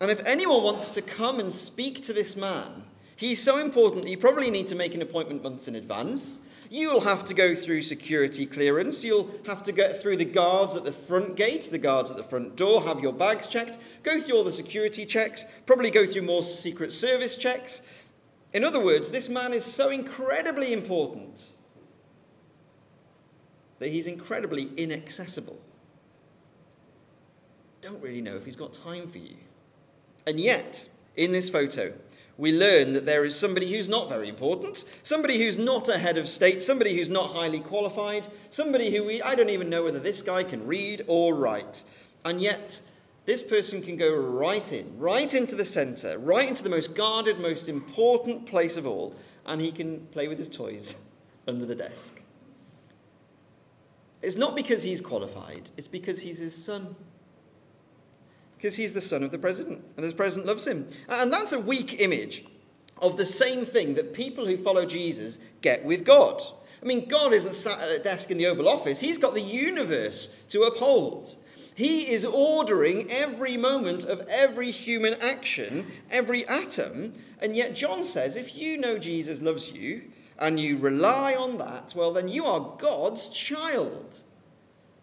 And 0.00 0.10
if 0.10 0.24
anyone 0.26 0.62
wants 0.62 0.94
to 0.94 1.02
come 1.02 1.40
and 1.40 1.52
speak 1.52 2.02
to 2.02 2.12
this 2.12 2.36
man, 2.36 2.84
he's 3.16 3.42
so 3.42 3.58
important 3.58 4.04
that 4.04 4.10
you 4.10 4.18
probably 4.18 4.50
need 4.50 4.66
to 4.68 4.74
make 4.74 4.94
an 4.94 5.02
appointment 5.02 5.42
months 5.42 5.68
in 5.68 5.76
advance. 5.76 6.46
You'll 6.72 7.00
have 7.00 7.24
to 7.24 7.34
go 7.34 7.56
through 7.56 7.82
security 7.82 8.46
clearance. 8.46 9.04
You'll 9.04 9.28
have 9.46 9.64
to 9.64 9.72
get 9.72 10.00
through 10.00 10.18
the 10.18 10.24
guards 10.24 10.76
at 10.76 10.84
the 10.84 10.92
front 10.92 11.34
gate, 11.34 11.68
the 11.68 11.78
guards 11.78 12.12
at 12.12 12.16
the 12.16 12.22
front 12.22 12.54
door, 12.54 12.84
have 12.84 13.00
your 13.00 13.12
bags 13.12 13.48
checked, 13.48 13.78
go 14.04 14.20
through 14.20 14.36
all 14.36 14.44
the 14.44 14.52
security 14.52 15.04
checks, 15.04 15.44
probably 15.66 15.90
go 15.90 16.06
through 16.06 16.22
more 16.22 16.44
Secret 16.44 16.92
Service 16.92 17.36
checks. 17.36 17.82
In 18.52 18.64
other 18.64 18.78
words, 18.78 19.10
this 19.10 19.28
man 19.28 19.52
is 19.52 19.64
so 19.64 19.90
incredibly 19.90 20.72
important 20.72 21.54
that 23.80 23.90
he's 23.90 24.06
incredibly 24.06 24.70
inaccessible. 24.76 25.58
Don't 27.80 28.00
really 28.00 28.20
know 28.20 28.36
if 28.36 28.44
he's 28.44 28.56
got 28.56 28.72
time 28.72 29.08
for 29.08 29.18
you. 29.18 29.34
And 30.24 30.38
yet, 30.38 30.88
in 31.16 31.32
this 31.32 31.50
photo, 31.50 31.92
we 32.40 32.52
learn 32.52 32.94
that 32.94 33.04
there 33.04 33.26
is 33.26 33.38
somebody 33.38 33.70
who's 33.70 33.88
not 33.88 34.08
very 34.08 34.26
important, 34.26 34.86
somebody 35.02 35.36
who's 35.36 35.58
not 35.58 35.90
a 35.90 35.98
head 35.98 36.16
of 36.16 36.26
state, 36.26 36.62
somebody 36.62 36.96
who's 36.96 37.10
not 37.10 37.28
highly 37.28 37.60
qualified, 37.60 38.26
somebody 38.48 38.90
who 38.90 39.04
we, 39.04 39.20
I 39.20 39.34
don't 39.34 39.50
even 39.50 39.68
know 39.68 39.84
whether 39.84 39.98
this 39.98 40.22
guy 40.22 40.42
can 40.42 40.66
read 40.66 41.02
or 41.06 41.34
write. 41.34 41.84
And 42.24 42.40
yet, 42.40 42.80
this 43.26 43.42
person 43.42 43.82
can 43.82 43.98
go 43.98 44.16
right 44.16 44.72
in, 44.72 44.98
right 44.98 45.32
into 45.34 45.54
the 45.54 45.66
center, 45.66 46.18
right 46.18 46.48
into 46.48 46.62
the 46.62 46.70
most 46.70 46.94
guarded, 46.94 47.38
most 47.38 47.68
important 47.68 48.46
place 48.46 48.78
of 48.78 48.86
all, 48.86 49.14
and 49.44 49.60
he 49.60 49.70
can 49.70 50.00
play 50.06 50.26
with 50.26 50.38
his 50.38 50.48
toys 50.48 50.94
under 51.46 51.66
the 51.66 51.74
desk. 51.74 52.22
It's 54.22 54.36
not 54.36 54.56
because 54.56 54.82
he's 54.82 55.02
qualified, 55.02 55.70
it's 55.76 55.88
because 55.88 56.22
he's 56.22 56.38
his 56.38 56.56
son 56.56 56.96
because 58.60 58.76
he's 58.76 58.92
the 58.92 59.00
son 59.00 59.22
of 59.22 59.30
the 59.30 59.38
president, 59.38 59.82
and 59.96 60.04
the 60.06 60.14
president 60.14 60.46
loves 60.46 60.66
him. 60.66 60.86
And 61.08 61.32
that's 61.32 61.54
a 61.54 61.58
weak 61.58 61.98
image 61.98 62.44
of 63.00 63.16
the 63.16 63.24
same 63.24 63.64
thing 63.64 63.94
that 63.94 64.12
people 64.12 64.44
who 64.44 64.58
follow 64.58 64.84
Jesus 64.84 65.38
get 65.62 65.82
with 65.82 66.04
God. 66.04 66.42
I 66.82 66.84
mean, 66.84 67.08
God 67.08 67.32
isn't 67.32 67.54
sat 67.54 67.80
at 67.80 67.90
a 67.90 67.98
desk 67.98 68.30
in 68.30 68.36
the 68.36 68.46
Oval 68.48 68.68
Office, 68.68 69.00
He's 69.00 69.16
got 69.16 69.32
the 69.32 69.40
universe 69.40 70.36
to 70.50 70.64
uphold. 70.64 71.36
He 71.74 72.12
is 72.12 72.26
ordering 72.26 73.10
every 73.10 73.56
moment 73.56 74.04
of 74.04 74.20
every 74.28 74.70
human 74.70 75.14
action, 75.22 75.86
every 76.10 76.46
atom. 76.46 77.14
And 77.40 77.56
yet, 77.56 77.74
John 77.74 78.02
says 78.02 78.36
if 78.36 78.54
you 78.54 78.76
know 78.76 78.98
Jesus 78.98 79.40
loves 79.40 79.72
you 79.72 80.02
and 80.38 80.60
you 80.60 80.76
rely 80.76 81.34
on 81.34 81.56
that, 81.56 81.94
well, 81.96 82.12
then 82.12 82.28
you 82.28 82.44
are 82.44 82.76
God's 82.78 83.28
child. 83.28 84.20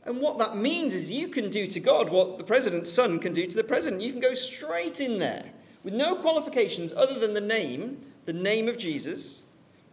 And 0.07 0.21
what 0.21 0.37
that 0.39 0.55
means 0.55 0.95
is 0.95 1.11
you 1.11 1.27
can 1.27 1.49
do 1.49 1.67
to 1.67 1.81
God 1.81 2.09
what 2.09 2.37
the 2.37 2.43
president's 2.45 2.89
son 2.89 3.19
can 3.19 3.33
do 3.33 3.45
to 3.45 3.55
the 3.55 3.63
president. 3.63 4.01
You 4.01 4.13
can 4.13 4.21
go 4.21 4.33
straight 4.35 5.01
in 5.01 5.19
there 5.19 5.43
with 5.83 5.93
no 5.93 6.15
qualifications 6.15 6.93
other 6.93 7.19
than 7.19 7.33
the 7.33 7.41
name, 7.41 7.99
the 8.23 8.31
name 8.31 8.69
of 8.69 8.77
Jesus, 8.77 9.43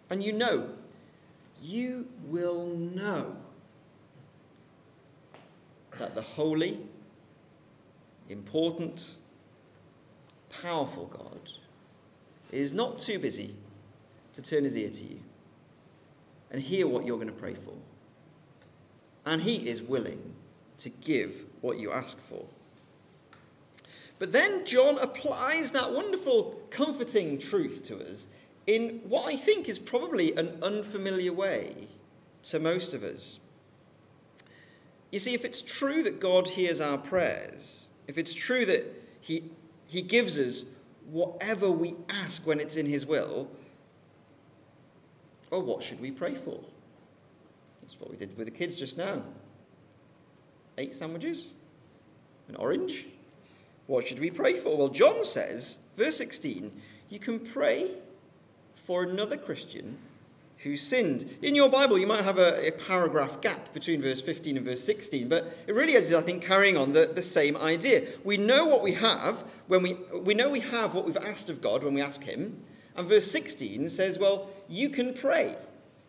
and 0.08 0.22
you 0.22 0.32
know, 0.32 0.68
you 1.60 2.06
will 2.26 2.66
know 2.66 3.36
that 5.98 6.14
the 6.14 6.22
holy, 6.22 6.78
important, 8.28 9.16
powerful 10.62 11.06
God 11.06 11.50
is 12.52 12.72
not 12.72 13.00
too 13.00 13.18
busy 13.18 13.52
to 14.34 14.42
turn 14.42 14.62
his 14.62 14.76
ear 14.76 14.90
to 14.90 15.04
you 15.04 15.18
and 16.52 16.62
hear 16.62 16.86
what 16.86 17.04
you're 17.04 17.16
going 17.16 17.26
to 17.26 17.32
pray 17.32 17.54
for 17.54 17.74
and 19.26 19.42
he 19.42 19.68
is 19.68 19.82
willing 19.82 20.34
to 20.78 20.88
give 20.90 21.44
what 21.60 21.78
you 21.78 21.92
ask 21.92 22.18
for. 22.28 22.44
But 24.18 24.32
then 24.32 24.64
John 24.64 24.98
applies 24.98 25.72
that 25.72 25.92
wonderful, 25.92 26.60
comforting 26.70 27.38
truth 27.38 27.84
to 27.86 27.98
us 28.04 28.26
in 28.66 29.00
what 29.08 29.26
I 29.26 29.36
think 29.36 29.68
is 29.68 29.78
probably 29.78 30.34
an 30.36 30.58
unfamiliar 30.62 31.32
way 31.32 31.88
to 32.44 32.58
most 32.58 32.94
of 32.94 33.02
us. 33.02 33.38
You 35.10 35.18
see, 35.18 35.34
if 35.34 35.44
it's 35.44 35.62
true 35.62 36.02
that 36.02 36.20
God 36.20 36.48
hears 36.48 36.80
our 36.80 36.98
prayers, 36.98 37.90
if 38.08 38.18
it's 38.18 38.34
true 38.34 38.64
that 38.66 38.84
He, 39.20 39.44
he 39.86 40.02
gives 40.02 40.38
us 40.38 40.66
whatever 41.10 41.70
we 41.70 41.94
ask 42.08 42.46
when 42.46 42.60
it's 42.60 42.76
in 42.76 42.86
His 42.86 43.06
will, 43.06 43.48
well, 45.50 45.62
what 45.62 45.82
should 45.82 46.00
we 46.00 46.10
pray 46.10 46.34
for? 46.34 46.60
That's 47.84 48.00
what 48.00 48.10
we 48.10 48.16
did 48.16 48.34
with 48.38 48.46
the 48.46 48.50
kids 48.50 48.76
just 48.76 48.96
now. 48.96 49.22
Eight 50.78 50.94
sandwiches, 50.94 51.52
an 52.48 52.56
orange. 52.56 53.04
What 53.86 54.06
should 54.06 54.18
we 54.18 54.30
pray 54.30 54.54
for? 54.54 54.74
Well, 54.74 54.88
John 54.88 55.22
says, 55.22 55.80
verse 55.94 56.16
16, 56.16 56.72
you 57.10 57.18
can 57.18 57.38
pray 57.38 57.90
for 58.74 59.02
another 59.02 59.36
Christian 59.36 59.98
who 60.58 60.78
sinned. 60.78 61.26
In 61.42 61.54
your 61.54 61.68
Bible, 61.68 61.98
you 61.98 62.06
might 62.06 62.24
have 62.24 62.38
a, 62.38 62.66
a, 62.66 62.72
paragraph 62.72 63.42
gap 63.42 63.74
between 63.74 64.00
verse 64.00 64.22
15 64.22 64.56
and 64.56 64.64
verse 64.64 64.82
16, 64.82 65.28
but 65.28 65.54
it 65.66 65.74
really 65.74 65.92
is, 65.92 66.14
I 66.14 66.22
think, 66.22 66.42
carrying 66.42 66.78
on 66.78 66.94
the, 66.94 67.12
the 67.14 67.20
same 67.22 67.54
idea. 67.58 68.06
We 68.24 68.38
know 68.38 68.64
what 68.64 68.82
we 68.82 68.92
have 68.92 69.44
when 69.66 69.82
we, 69.82 69.98
we 70.14 70.32
know 70.32 70.48
we 70.48 70.60
have 70.60 70.94
what 70.94 71.04
we've 71.04 71.18
asked 71.18 71.50
of 71.50 71.60
God 71.60 71.84
when 71.84 71.92
we 71.92 72.00
ask 72.00 72.22
Him. 72.22 72.62
And 72.96 73.06
verse 73.06 73.30
16 73.30 73.90
says, 73.90 74.18
well, 74.18 74.48
you 74.66 74.88
can 74.88 75.12
pray. 75.12 75.54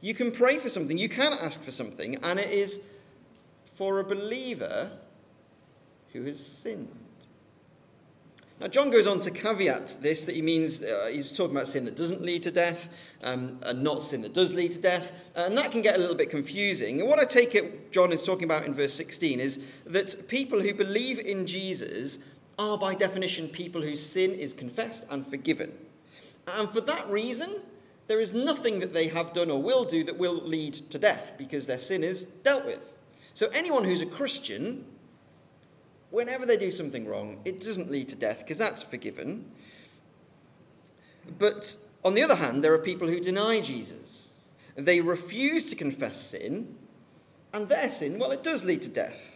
You 0.05 0.13
can 0.13 0.29
pray 0.31 0.59
for 0.59 0.69
something, 0.69 1.00
you 1.00 1.09
can 1.09 1.33
ask 1.33 1.63
for 1.63 1.71
something, 1.71 2.17
and 2.21 2.39
it 2.39 2.51
is 2.51 2.79
for 3.74 4.00
a 4.00 4.03
believer 4.03 4.91
who 6.13 6.21
has 6.25 6.39
sinned. 6.39 6.91
Now, 8.59 8.67
John 8.67 8.91
goes 8.91 9.07
on 9.07 9.19
to 9.21 9.31
caveat 9.31 9.97
this 10.01 10.25
that 10.25 10.35
he 10.35 10.43
means 10.43 10.83
uh, 10.83 11.09
he's 11.12 11.31
talking 11.31 11.55
about 11.55 11.67
sin 11.67 11.85
that 11.85 11.95
doesn't 11.95 12.21
lead 12.21 12.43
to 12.43 12.51
death 12.51 12.88
um, 13.24 13.57
and 13.63 13.81
not 13.81 14.03
sin 14.03 14.21
that 14.21 14.35
does 14.35 14.53
lead 14.53 14.74
to 14.74 14.79
death. 14.79 15.12
And 15.35 15.57
that 15.57 15.71
can 15.71 15.81
get 15.81 15.95
a 15.95 15.97
little 15.97 16.15
bit 16.15 16.29
confusing. 16.29 17.00
And 17.00 17.09
what 17.09 17.17
I 17.17 17.24
take 17.24 17.55
it 17.55 17.91
John 17.91 18.12
is 18.12 18.21
talking 18.21 18.43
about 18.43 18.63
in 18.67 18.75
verse 18.75 18.93
16 18.93 19.39
is 19.39 19.59
that 19.88 20.27
people 20.27 20.62
who 20.62 20.75
believe 20.75 21.17
in 21.17 21.47
Jesus 21.47 22.19
are, 22.59 22.77
by 22.77 22.93
definition, 22.93 23.47
people 23.47 23.81
whose 23.81 24.05
sin 24.05 24.35
is 24.35 24.53
confessed 24.53 25.07
and 25.09 25.25
forgiven. 25.25 25.74
And 26.47 26.69
for 26.69 26.81
that 26.81 27.09
reason, 27.09 27.55
there 28.07 28.21
is 28.21 28.33
nothing 28.33 28.79
that 28.79 28.93
they 28.93 29.07
have 29.07 29.33
done 29.33 29.50
or 29.50 29.62
will 29.62 29.83
do 29.83 30.03
that 30.03 30.17
will 30.17 30.35
lead 30.35 30.74
to 30.74 31.00
death 31.00 31.35
because 31.38 31.65
their 31.65 31.77
sin 31.77 32.03
is 32.03 32.25
dealt 32.25 32.65
with. 32.65 32.93
So, 33.33 33.50
anyone 33.53 33.83
who's 33.83 34.01
a 34.01 34.05
Christian, 34.05 34.85
whenever 36.12 36.45
they 36.45 36.57
do 36.57 36.71
something 36.71 37.07
wrong, 37.07 37.39
it 37.45 37.62
doesn't 37.62 37.91
lead 37.91 38.09
to 38.09 38.15
death 38.15 38.39
because 38.39 38.57
that's 38.57 38.83
forgiven. 38.83 39.51
But 41.38 41.75
on 42.03 42.13
the 42.13 42.24
other 42.24 42.35
hand, 42.35 42.63
there 42.63 42.74
are 42.74 42.79
people 42.79 43.07
who 43.07 43.19
deny 43.19 43.59
Jesus. 43.59 44.31
They 44.75 45.01
refuse 45.01 45.69
to 45.69 45.75
confess 45.75 46.19
sin, 46.19 46.77
and 47.53 47.67
their 47.67 47.89
sin, 47.89 48.19
well, 48.19 48.31
it 48.31 48.43
does 48.43 48.65
lead 48.65 48.81
to 48.83 48.89
death. 48.89 49.34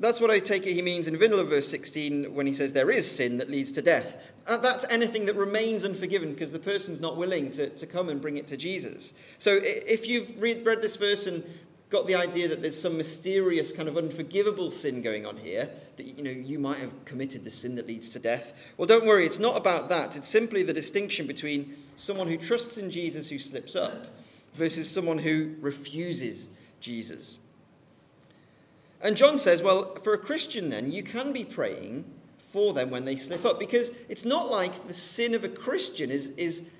That's 0.00 0.20
what 0.20 0.30
I 0.30 0.40
take 0.40 0.66
it 0.66 0.72
he 0.72 0.82
means 0.82 1.06
in 1.06 1.14
the 1.14 1.20
middle 1.20 1.38
of 1.38 1.48
verse 1.48 1.68
16 1.68 2.34
when 2.34 2.46
he 2.46 2.52
says 2.52 2.72
there 2.72 2.90
is 2.90 3.08
sin 3.08 3.38
that 3.38 3.48
leads 3.48 3.70
to 3.72 3.82
death. 3.82 4.32
Uh, 4.46 4.56
that's 4.56 4.84
anything 4.90 5.24
that 5.26 5.36
remains 5.36 5.84
unforgiven 5.84 6.32
because 6.32 6.50
the 6.50 6.58
person's 6.58 7.00
not 7.00 7.16
willing 7.16 7.50
to, 7.52 7.70
to 7.70 7.86
come 7.86 8.08
and 8.08 8.20
bring 8.20 8.36
it 8.36 8.46
to 8.48 8.56
Jesus. 8.56 9.14
So 9.38 9.60
if 9.62 10.08
you've 10.08 10.40
read, 10.40 10.66
read 10.66 10.82
this 10.82 10.96
verse 10.96 11.28
and 11.28 11.44
got 11.90 12.08
the 12.08 12.16
idea 12.16 12.48
that 12.48 12.60
there's 12.60 12.80
some 12.80 12.96
mysterious 12.96 13.72
kind 13.72 13.88
of 13.88 13.96
unforgivable 13.96 14.72
sin 14.72 15.00
going 15.00 15.24
on 15.24 15.36
here, 15.36 15.70
that 15.96 16.04
you 16.04 16.24
know 16.24 16.30
you 16.30 16.58
might 16.58 16.78
have 16.78 17.04
committed 17.04 17.44
the 17.44 17.50
sin 17.50 17.76
that 17.76 17.86
leads 17.86 18.08
to 18.08 18.18
death. 18.18 18.72
Well, 18.76 18.86
don't 18.86 19.06
worry, 19.06 19.24
it's 19.24 19.38
not 19.38 19.56
about 19.56 19.88
that. 19.90 20.16
It's 20.16 20.26
simply 20.26 20.64
the 20.64 20.72
distinction 20.72 21.28
between 21.28 21.76
someone 21.96 22.26
who 22.26 22.36
trusts 22.36 22.78
in 22.78 22.90
Jesus 22.90 23.30
who 23.30 23.38
slips 23.38 23.76
up 23.76 24.08
versus 24.54 24.90
someone 24.90 25.18
who 25.18 25.54
refuses 25.60 26.50
Jesus. 26.80 27.38
And 29.04 29.16
John 29.16 29.36
says, 29.36 29.62
well, 29.62 29.94
for 30.02 30.14
a 30.14 30.18
Christian, 30.18 30.70
then, 30.70 30.90
you 30.90 31.02
can 31.02 31.32
be 31.32 31.44
praying 31.44 32.04
for 32.38 32.72
them 32.72 32.90
when 32.90 33.04
they 33.04 33.16
slip 33.16 33.44
up 33.44 33.60
because 33.60 33.92
it's 34.08 34.24
not 34.24 34.50
like 34.50 34.86
the 34.86 34.94
sin 34.94 35.34
of 35.34 35.44
a 35.44 35.48
Christian 35.48 36.10
is, 36.10 36.30
is 36.30 36.70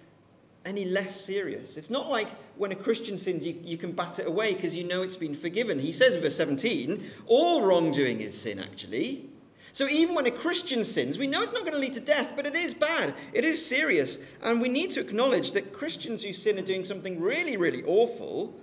any 0.64 0.86
less 0.86 1.20
serious. 1.20 1.76
It's 1.76 1.90
not 1.90 2.08
like 2.08 2.28
when 2.56 2.72
a 2.72 2.76
Christian 2.76 3.18
sins, 3.18 3.46
you, 3.46 3.60
you 3.62 3.76
can 3.76 3.92
bat 3.92 4.18
it 4.20 4.26
away 4.26 4.54
because 4.54 4.74
you 4.74 4.84
know 4.84 5.02
it's 5.02 5.16
been 5.16 5.34
forgiven. 5.34 5.78
He 5.78 5.92
says 5.92 6.14
in 6.14 6.22
verse 6.22 6.36
17, 6.36 7.04
all 7.26 7.62
wrongdoing 7.62 8.22
is 8.22 8.40
sin, 8.40 8.58
actually. 8.58 9.28
So 9.72 9.86
even 9.88 10.14
when 10.14 10.26
a 10.26 10.30
Christian 10.30 10.82
sins, 10.82 11.18
we 11.18 11.26
know 11.26 11.42
it's 11.42 11.52
not 11.52 11.62
going 11.62 11.74
to 11.74 11.78
lead 11.78 11.92
to 11.94 12.00
death, 12.00 12.32
but 12.36 12.46
it 12.46 12.54
is 12.54 12.72
bad. 12.72 13.12
It 13.34 13.44
is 13.44 13.64
serious. 13.64 14.18
And 14.42 14.62
we 14.62 14.70
need 14.70 14.92
to 14.92 15.00
acknowledge 15.00 15.52
that 15.52 15.74
Christians 15.74 16.22
who 16.22 16.32
sin 16.32 16.58
are 16.58 16.62
doing 16.62 16.84
something 16.84 17.20
really, 17.20 17.58
really 17.58 17.82
awful. 17.84 18.54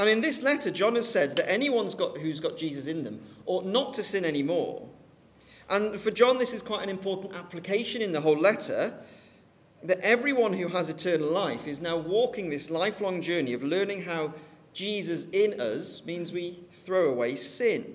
And 0.00 0.08
in 0.08 0.22
this 0.22 0.40
letter, 0.40 0.70
John 0.70 0.94
has 0.94 1.06
said 1.06 1.36
that 1.36 1.50
anyone 1.50 1.86
who's 2.22 2.40
got 2.40 2.56
Jesus 2.56 2.86
in 2.86 3.04
them 3.04 3.20
ought 3.44 3.66
not 3.66 3.92
to 3.94 4.02
sin 4.02 4.24
anymore. 4.24 4.88
And 5.68 6.00
for 6.00 6.10
John, 6.10 6.38
this 6.38 6.54
is 6.54 6.62
quite 6.62 6.82
an 6.82 6.88
important 6.88 7.34
application 7.34 8.00
in 8.00 8.10
the 8.10 8.22
whole 8.22 8.38
letter 8.38 8.94
that 9.82 9.98
everyone 10.00 10.54
who 10.54 10.68
has 10.68 10.88
eternal 10.88 11.28
life 11.28 11.68
is 11.68 11.82
now 11.82 11.98
walking 11.98 12.48
this 12.48 12.70
lifelong 12.70 13.20
journey 13.20 13.52
of 13.52 13.62
learning 13.62 14.00
how 14.00 14.32
Jesus 14.72 15.26
in 15.32 15.60
us 15.60 16.02
means 16.06 16.32
we 16.32 16.60
throw 16.72 17.10
away 17.10 17.36
sin. 17.36 17.94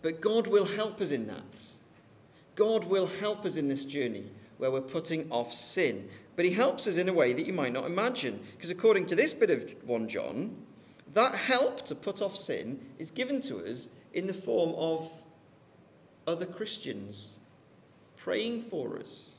But 0.00 0.22
God 0.22 0.46
will 0.46 0.64
help 0.64 1.02
us 1.02 1.12
in 1.12 1.26
that. 1.26 1.62
God 2.56 2.84
will 2.84 3.06
help 3.06 3.44
us 3.44 3.56
in 3.56 3.68
this 3.68 3.84
journey 3.84 4.24
where 4.56 4.70
we're 4.70 4.80
putting 4.80 5.30
off 5.30 5.52
sin. 5.52 6.08
But 6.36 6.44
he 6.44 6.50
helps 6.52 6.86
us 6.86 6.96
in 6.96 7.08
a 7.08 7.12
way 7.12 7.32
that 7.32 7.46
you 7.46 7.52
might 7.52 7.72
not 7.72 7.86
imagine. 7.86 8.40
Because 8.56 8.70
according 8.70 9.06
to 9.06 9.16
this 9.16 9.34
bit 9.34 9.50
of 9.50 9.74
1 9.84 10.08
John, 10.08 10.56
that 11.14 11.34
help 11.34 11.84
to 11.86 11.94
put 11.94 12.22
off 12.22 12.36
sin 12.36 12.80
is 12.98 13.10
given 13.10 13.40
to 13.42 13.64
us 13.64 13.88
in 14.12 14.26
the 14.26 14.34
form 14.34 14.74
of 14.76 15.10
other 16.26 16.46
Christians 16.46 17.36
praying 18.16 18.62
for 18.62 18.98
us. 18.98 19.32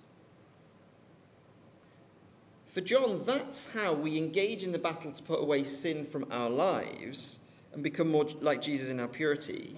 For 2.68 2.82
John, 2.82 3.24
that's 3.26 3.72
how 3.74 3.94
we 3.94 4.18
engage 4.18 4.64
in 4.64 4.72
the 4.72 4.80
battle 4.80 5.12
to 5.12 5.24
put 5.24 5.40
away 5.40 5.64
sin 5.64 6.06
from 6.06 6.26
our 6.30 6.50
lives 6.50 7.40
and 7.74 7.82
become 7.82 8.12
more 8.12 8.26
like 8.42 8.62
Jesus 8.62 8.90
in 8.90 9.00
our 9.00 9.08
purity. 9.08 9.78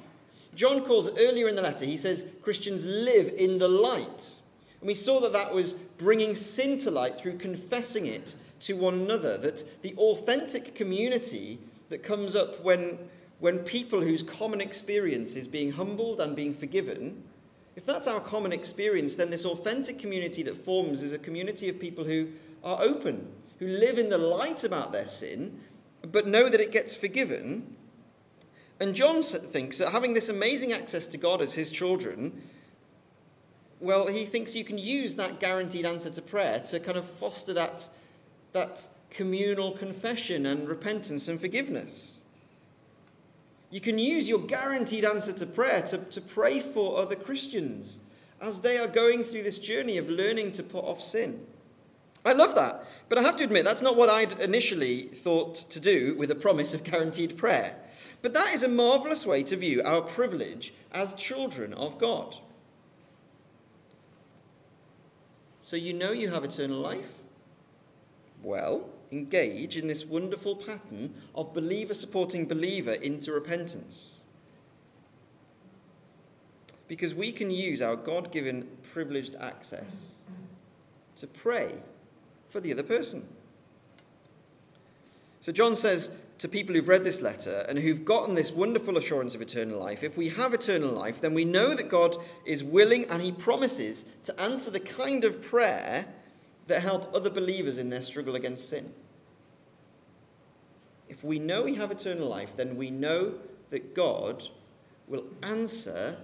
John 0.56 0.84
calls 0.84 1.08
it 1.08 1.16
earlier 1.20 1.48
in 1.48 1.56
the 1.56 1.62
letter, 1.62 1.86
he 1.86 1.98
says 1.98 2.26
Christians 2.42 2.86
live 2.86 3.32
in 3.38 3.60
the 3.60 3.68
light. 3.68 4.36
And 4.82 4.88
we 4.88 4.96
saw 4.96 5.20
that 5.22 5.34
that 5.34 5.54
was 5.54 5.74
bringing 5.98 6.36
sin 6.36 6.78
to 6.80 6.92
light 6.92 7.18
through 7.18 7.38
confessing 7.38 8.06
it 8.06 8.36
to 8.62 8.74
one 8.74 8.96
another, 8.96 9.38
that 9.38 9.64
the 9.82 9.94
authentic 9.96 10.76
community 10.76 11.60
that 11.90 12.04
comes 12.04 12.36
up 12.36 12.64
when, 12.64 12.98
when 13.40 13.60
people 13.60 14.02
whose 14.02 14.24
common 14.24 14.62
experience 14.62 15.36
is 15.36 15.48
being 15.48 15.72
humbled 15.72 16.20
and 16.20 16.36
being 16.36 16.54
forgiven, 16.54 17.24
if 17.76 17.86
that's 17.86 18.08
our 18.08 18.20
common 18.20 18.52
experience, 18.52 19.16
then 19.16 19.30
this 19.30 19.46
authentic 19.46 20.00
community 20.00 20.42
that 20.44 20.58
forms 20.58 21.04
is 21.04 21.14
a 21.14 21.20
community 21.20 21.70
of 21.70 21.80
people 21.80 22.04
who 22.04 22.28
are 22.64 22.82
open, 22.82 23.32
who 23.60 23.68
live 23.68 24.00
in 24.00 24.10
the 24.10 24.18
light 24.18 24.64
about 24.64 24.92
their 24.92 25.08
sin, 25.08 25.60
but 26.12 26.28
know 26.28 26.50
that 26.50 26.60
it 26.60 26.72
gets 26.72 26.96
forgiven. 26.96 27.76
And 28.80 28.96
John 28.96 29.22
thinks 29.22 29.78
that 29.78 29.92
having 29.92 30.14
this 30.14 30.30
amazing 30.30 30.74
access 30.74 31.08
to 31.08 31.18
God 31.18 31.42
as 31.42 31.54
his 31.54 31.70
children 31.70 32.42
well, 33.80 34.08
he 34.08 34.26
thinks 34.26 34.56
you 34.56 34.64
can 34.64 34.78
use 34.78 35.16
that 35.16 35.40
guaranteed 35.40 35.86
answer 35.86 36.10
to 36.10 36.22
prayer 36.22 36.60
to 36.62 36.80
kind 36.80 36.98
of 36.98 37.06
foster 37.06 37.54
that, 37.54 37.88
that 38.54 38.88
communal 39.10 39.72
confession 39.72 40.46
and 40.46 40.68
repentance 40.68 41.28
and 41.28 41.40
forgiveness. 41.40 42.24
You 43.70 43.82
can 43.82 44.00
use 44.00 44.30
your 44.30 44.40
guaranteed 44.40 45.06
answer 45.06 45.34
to 45.34 45.46
prayer 45.46 45.82
to, 45.84 45.98
to 45.98 46.22
pray 46.22 46.60
for 46.60 46.98
other 46.98 47.16
Christians 47.16 48.00
as 48.40 48.62
they 48.62 48.78
are 48.78 48.88
going 48.88 49.24
through 49.24 49.44
this 49.44 49.58
journey 49.58 49.98
of 49.98 50.10
learning 50.10 50.54
to 50.54 50.64
put 50.64 50.86
off 50.86 51.02
sin. 51.02 51.46
I 52.26 52.34
love 52.34 52.56
that, 52.56 52.86
but 53.10 53.18
I 53.18 53.22
have 53.22 53.38
to 53.38 53.44
admit 53.44 53.66
that's 53.66 53.82
not 53.82 53.96
what 53.96 54.10
I'd 54.10 54.40
initially 54.40 55.04
thought 55.04 55.56
to 55.70 55.80
do 55.80 56.16
with 56.18 56.32
a 56.32 56.36
promise 56.36 56.74
of 56.74 56.84
guaranteed 56.84 57.38
prayer. 57.38 57.76
But 58.22 58.34
that 58.34 58.54
is 58.54 58.64
a 58.64 58.68
marvellous 58.68 59.26
way 59.26 59.44
to 59.44 59.56
view 59.56 59.82
our 59.86 60.02
privilege 60.02 60.74
as 60.92 61.14
children 61.14 61.74
of 61.74 62.00
God. 62.00 62.36
So 65.68 65.76
you 65.76 65.92
know 65.92 66.14
you 66.14 66.30
have 66.30 66.46
eternal 66.46 66.80
life? 66.80 67.12
Well, 68.42 68.88
engage 69.12 69.76
in 69.76 69.90
this 69.90 70.06
wonderful 70.06 70.56
pattern 70.56 71.14
of 71.36 71.54
believer 71.54 71.94
supporting 71.94 72.46
believer 72.46 72.94
into 72.94 73.34
repentance. 73.34 74.24
Because 76.88 77.14
we 77.14 77.34
can 77.34 77.52
use 77.52 77.82
our 77.82 77.98
God 77.98 78.32
given 78.32 78.66
privileged 78.94 79.36
access 79.42 80.22
to 81.18 81.28
pray 81.28 81.74
for 82.48 82.62
the 82.62 82.72
other 82.72 82.84
person. 82.84 83.28
So 85.42 85.52
John 85.52 85.76
says, 85.76 86.12
to 86.40 86.48
people 86.48 86.76
who've 86.76 86.88
read 86.88 87.04
this 87.04 87.22
letter 87.22 87.66
and 87.68 87.80
who've 87.80 88.06
gotten 88.06 88.36
this 88.36 88.52
wonderful 88.52 88.98
assurance 88.98 89.34
of 89.34 89.42
eternal 89.42 89.80
life, 89.80 90.04
if 90.04 90.18
we 90.18 90.30
have 90.30 90.54
eternal 90.54 90.92
life, 90.92 91.20
then 91.20 91.34
we 91.34 91.46
know 91.46 91.74
that 91.74 91.90
God 91.90 92.18
is 92.46 92.64
willing 92.64 93.06
and 93.06 93.22
He 93.22 93.32
promises 93.32 94.06
to 94.24 94.40
answer 94.40 94.70
the 94.70 94.80
kind 94.80 95.24
of 95.24 95.42
prayer 95.42 96.06
that 96.68 96.82
help 96.82 97.14
other 97.16 97.30
believers 97.30 97.80
in 97.80 97.90
their 97.90 98.02
struggle 98.02 98.36
against 98.36 98.70
sin. 98.70 98.94
If 101.10 101.24
we 101.24 101.40
know 101.40 101.64
we 101.64 101.76
have 101.76 101.92
eternal 101.92 102.28
life, 102.28 102.56
then 102.56 102.76
we 102.76 102.92
know 102.92 103.34
that 103.70 103.96
God 103.96 104.44
will 105.08 105.26
answer 105.44 106.18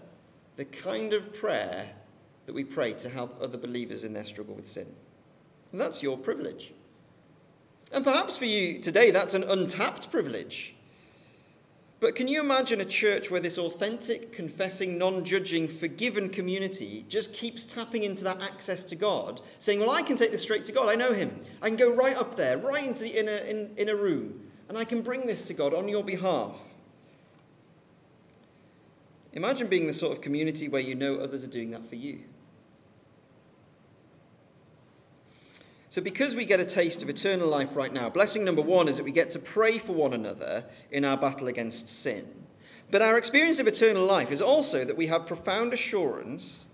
the 0.58 0.66
kind 0.66 1.14
of 1.14 1.34
prayer 1.34 1.90
that 2.46 2.54
we 2.54 2.64
pray 2.64 2.94
to 2.94 3.10
help 3.10 3.42
other 3.42 3.58
believers 3.58 4.04
in 4.04 4.14
their 4.14 4.26
struggle 4.26 4.56
with 4.56 4.68
sin. 4.68 4.88
And 5.72 5.80
that's 5.80 6.04
your 6.04 6.18
privilege. 6.18 6.74
And 7.94 8.04
perhaps 8.04 8.40
for 8.40 8.46
you 8.46 8.80
today, 8.80 9.12
that's 9.12 9.36
an 9.36 9.44
untapped 9.44 10.10
privilege. 10.10 10.74
But 12.00 12.16
can 12.16 12.28
you 12.28 12.42
imagine 12.42 12.82
a 12.82 12.86
church 12.86 13.32
where 13.32 13.40
this 13.40 13.58
authentic, 13.58 14.34
confessing, 14.34 14.98
non 14.98 15.24
judging, 15.24 15.70
forgiven 15.70 16.30
community 16.30 17.06
just 17.08 17.34
keeps 17.34 17.66
tapping 17.66 18.04
into 18.04 18.24
that 18.26 18.42
access 18.42 18.84
to 18.86 18.96
God, 18.96 19.40
saying, 19.60 19.80
Well, 19.80 19.92
I 19.92 20.02
can 20.02 20.18
take 20.18 20.32
this 20.32 20.42
straight 20.42 20.66
to 20.66 20.74
God. 20.74 20.90
I 20.90 20.96
know 20.96 21.14
Him. 21.14 21.40
I 21.62 21.68
can 21.68 21.78
go 21.78 21.96
right 21.96 22.18
up 22.18 22.36
there, 22.36 22.58
right 22.58 22.86
into 22.86 23.04
the 23.04 23.18
inner, 23.18 23.38
in, 23.48 23.70
inner 23.78 23.96
room, 23.96 24.42
and 24.68 24.78
I 24.78 24.84
can 24.84 25.02
bring 25.02 25.28
this 25.28 25.46
to 25.46 25.54
God 25.54 25.74
on 25.74 25.88
your 25.88 26.04
behalf. 26.04 26.60
Imagine 29.32 29.68
being 29.68 29.88
the 29.88 29.94
sort 29.94 30.12
of 30.12 30.20
community 30.20 30.68
where 30.68 30.82
you 30.82 30.96
know 30.96 31.18
others 31.18 31.44
are 31.44 31.48
doing 31.48 31.72
that 31.72 31.88
for 31.88 31.96
you. 31.96 32.20
So, 35.94 36.02
because 36.02 36.34
we 36.34 36.46
get 36.46 36.60
a 36.60 36.66
taste 36.66 37.04
of 37.04 37.10
eternal 37.10 37.48
life 37.48 37.76
right 37.76 37.94
now, 37.94 38.10
blessing 38.10 38.44
number 38.44 38.64
one 38.64 38.88
is 38.88 38.98
that 38.98 39.04
we 39.04 39.12
get 39.12 39.30
to 39.30 39.38
pray 39.38 39.78
for 39.78 39.94
one 39.94 40.14
another 40.14 40.66
in 40.90 41.06
our 41.06 41.16
battle 41.16 41.48
against 41.48 41.88
sin. 41.88 42.28
But 42.90 43.04
our 43.04 43.16
experience 43.16 43.60
of 43.60 43.68
eternal 43.68 44.04
life 44.04 44.32
is 44.32 44.42
also 44.42 44.86
that 44.86 44.98
we 44.98 45.06
have 45.06 45.28
profound 45.28 45.72
assurance 45.72 46.68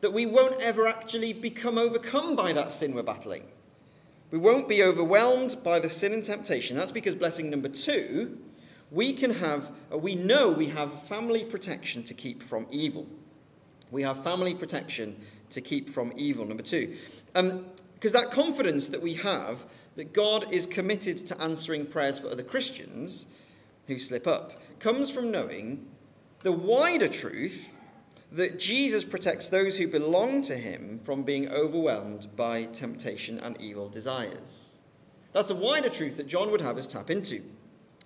that 0.00 0.12
we 0.12 0.26
won't 0.26 0.60
ever 0.60 0.88
actually 0.88 1.32
become 1.32 1.78
overcome 1.78 2.34
by 2.34 2.52
that 2.52 2.72
sin 2.72 2.96
we're 2.96 3.04
battling. 3.04 3.44
We 4.32 4.38
won't 4.38 4.68
be 4.68 4.82
overwhelmed 4.82 5.62
by 5.62 5.78
the 5.78 5.88
sin 5.88 6.12
and 6.12 6.24
temptation. 6.24 6.76
That's 6.76 6.90
because 6.90 7.14
blessing 7.14 7.50
number 7.50 7.68
two, 7.68 8.38
we 8.90 9.12
can 9.12 9.30
have, 9.34 9.70
uh, 9.92 9.98
we 9.98 10.16
know 10.16 10.50
we 10.50 10.66
have 10.66 11.04
family 11.04 11.44
protection 11.44 12.02
to 12.02 12.12
keep 12.12 12.42
from 12.42 12.66
evil. 12.72 13.06
We 13.92 14.02
have 14.02 14.24
family 14.24 14.52
protection 14.52 15.14
to 15.50 15.60
keep 15.60 15.90
from 15.90 16.12
evil. 16.16 16.44
Number 16.44 16.64
two. 16.64 16.96
Um, 17.36 17.66
because 18.04 18.20
that 18.20 18.30
confidence 18.30 18.88
that 18.88 19.00
we 19.00 19.14
have 19.14 19.64
that 19.96 20.12
God 20.12 20.52
is 20.52 20.66
committed 20.66 21.26
to 21.26 21.40
answering 21.40 21.86
prayers 21.86 22.18
for 22.18 22.28
other 22.28 22.42
Christians 22.42 23.24
who 23.86 23.98
slip 23.98 24.26
up 24.26 24.60
comes 24.78 25.08
from 25.08 25.30
knowing 25.30 25.86
the 26.40 26.52
wider 26.52 27.08
truth 27.08 27.72
that 28.30 28.58
Jesus 28.58 29.04
protects 29.04 29.48
those 29.48 29.78
who 29.78 29.88
belong 29.88 30.42
to 30.42 30.54
him 30.54 31.00
from 31.02 31.22
being 31.22 31.48
overwhelmed 31.48 32.28
by 32.36 32.64
temptation 32.64 33.38
and 33.38 33.58
evil 33.58 33.88
desires. 33.88 34.76
That's 35.32 35.48
a 35.48 35.54
wider 35.54 35.88
truth 35.88 36.18
that 36.18 36.26
John 36.26 36.50
would 36.50 36.60
have 36.60 36.76
us 36.76 36.86
tap 36.86 37.08
into. 37.08 37.40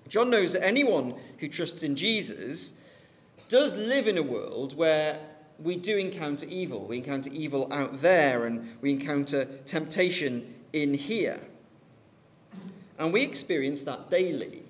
John 0.07 0.31
knows 0.31 0.53
that 0.53 0.65
anyone 0.65 1.17
who 1.39 1.49
trusts 1.49 1.83
in 1.83 1.97
Jesus 1.97 2.75
does 3.49 3.77
live 3.77 4.07
in 4.07 4.17
a 4.17 4.23
world 4.23 4.77
where 4.77 5.19
we 5.59 5.77
do 5.77 5.97
encounter 5.97 6.47
evil. 6.49 6.85
We 6.85 6.99
encounter 6.99 7.31
evil 7.33 7.73
out 7.73 8.01
there 8.01 8.47
and 8.47 8.77
we 8.81 8.91
encounter 8.93 9.45
temptation 9.67 10.55
in 10.73 10.95
here. 10.95 11.41
And 12.99 13.13
we 13.13 13.23
experience 13.23 13.83
that 13.85 14.11
daily. 14.11 14.63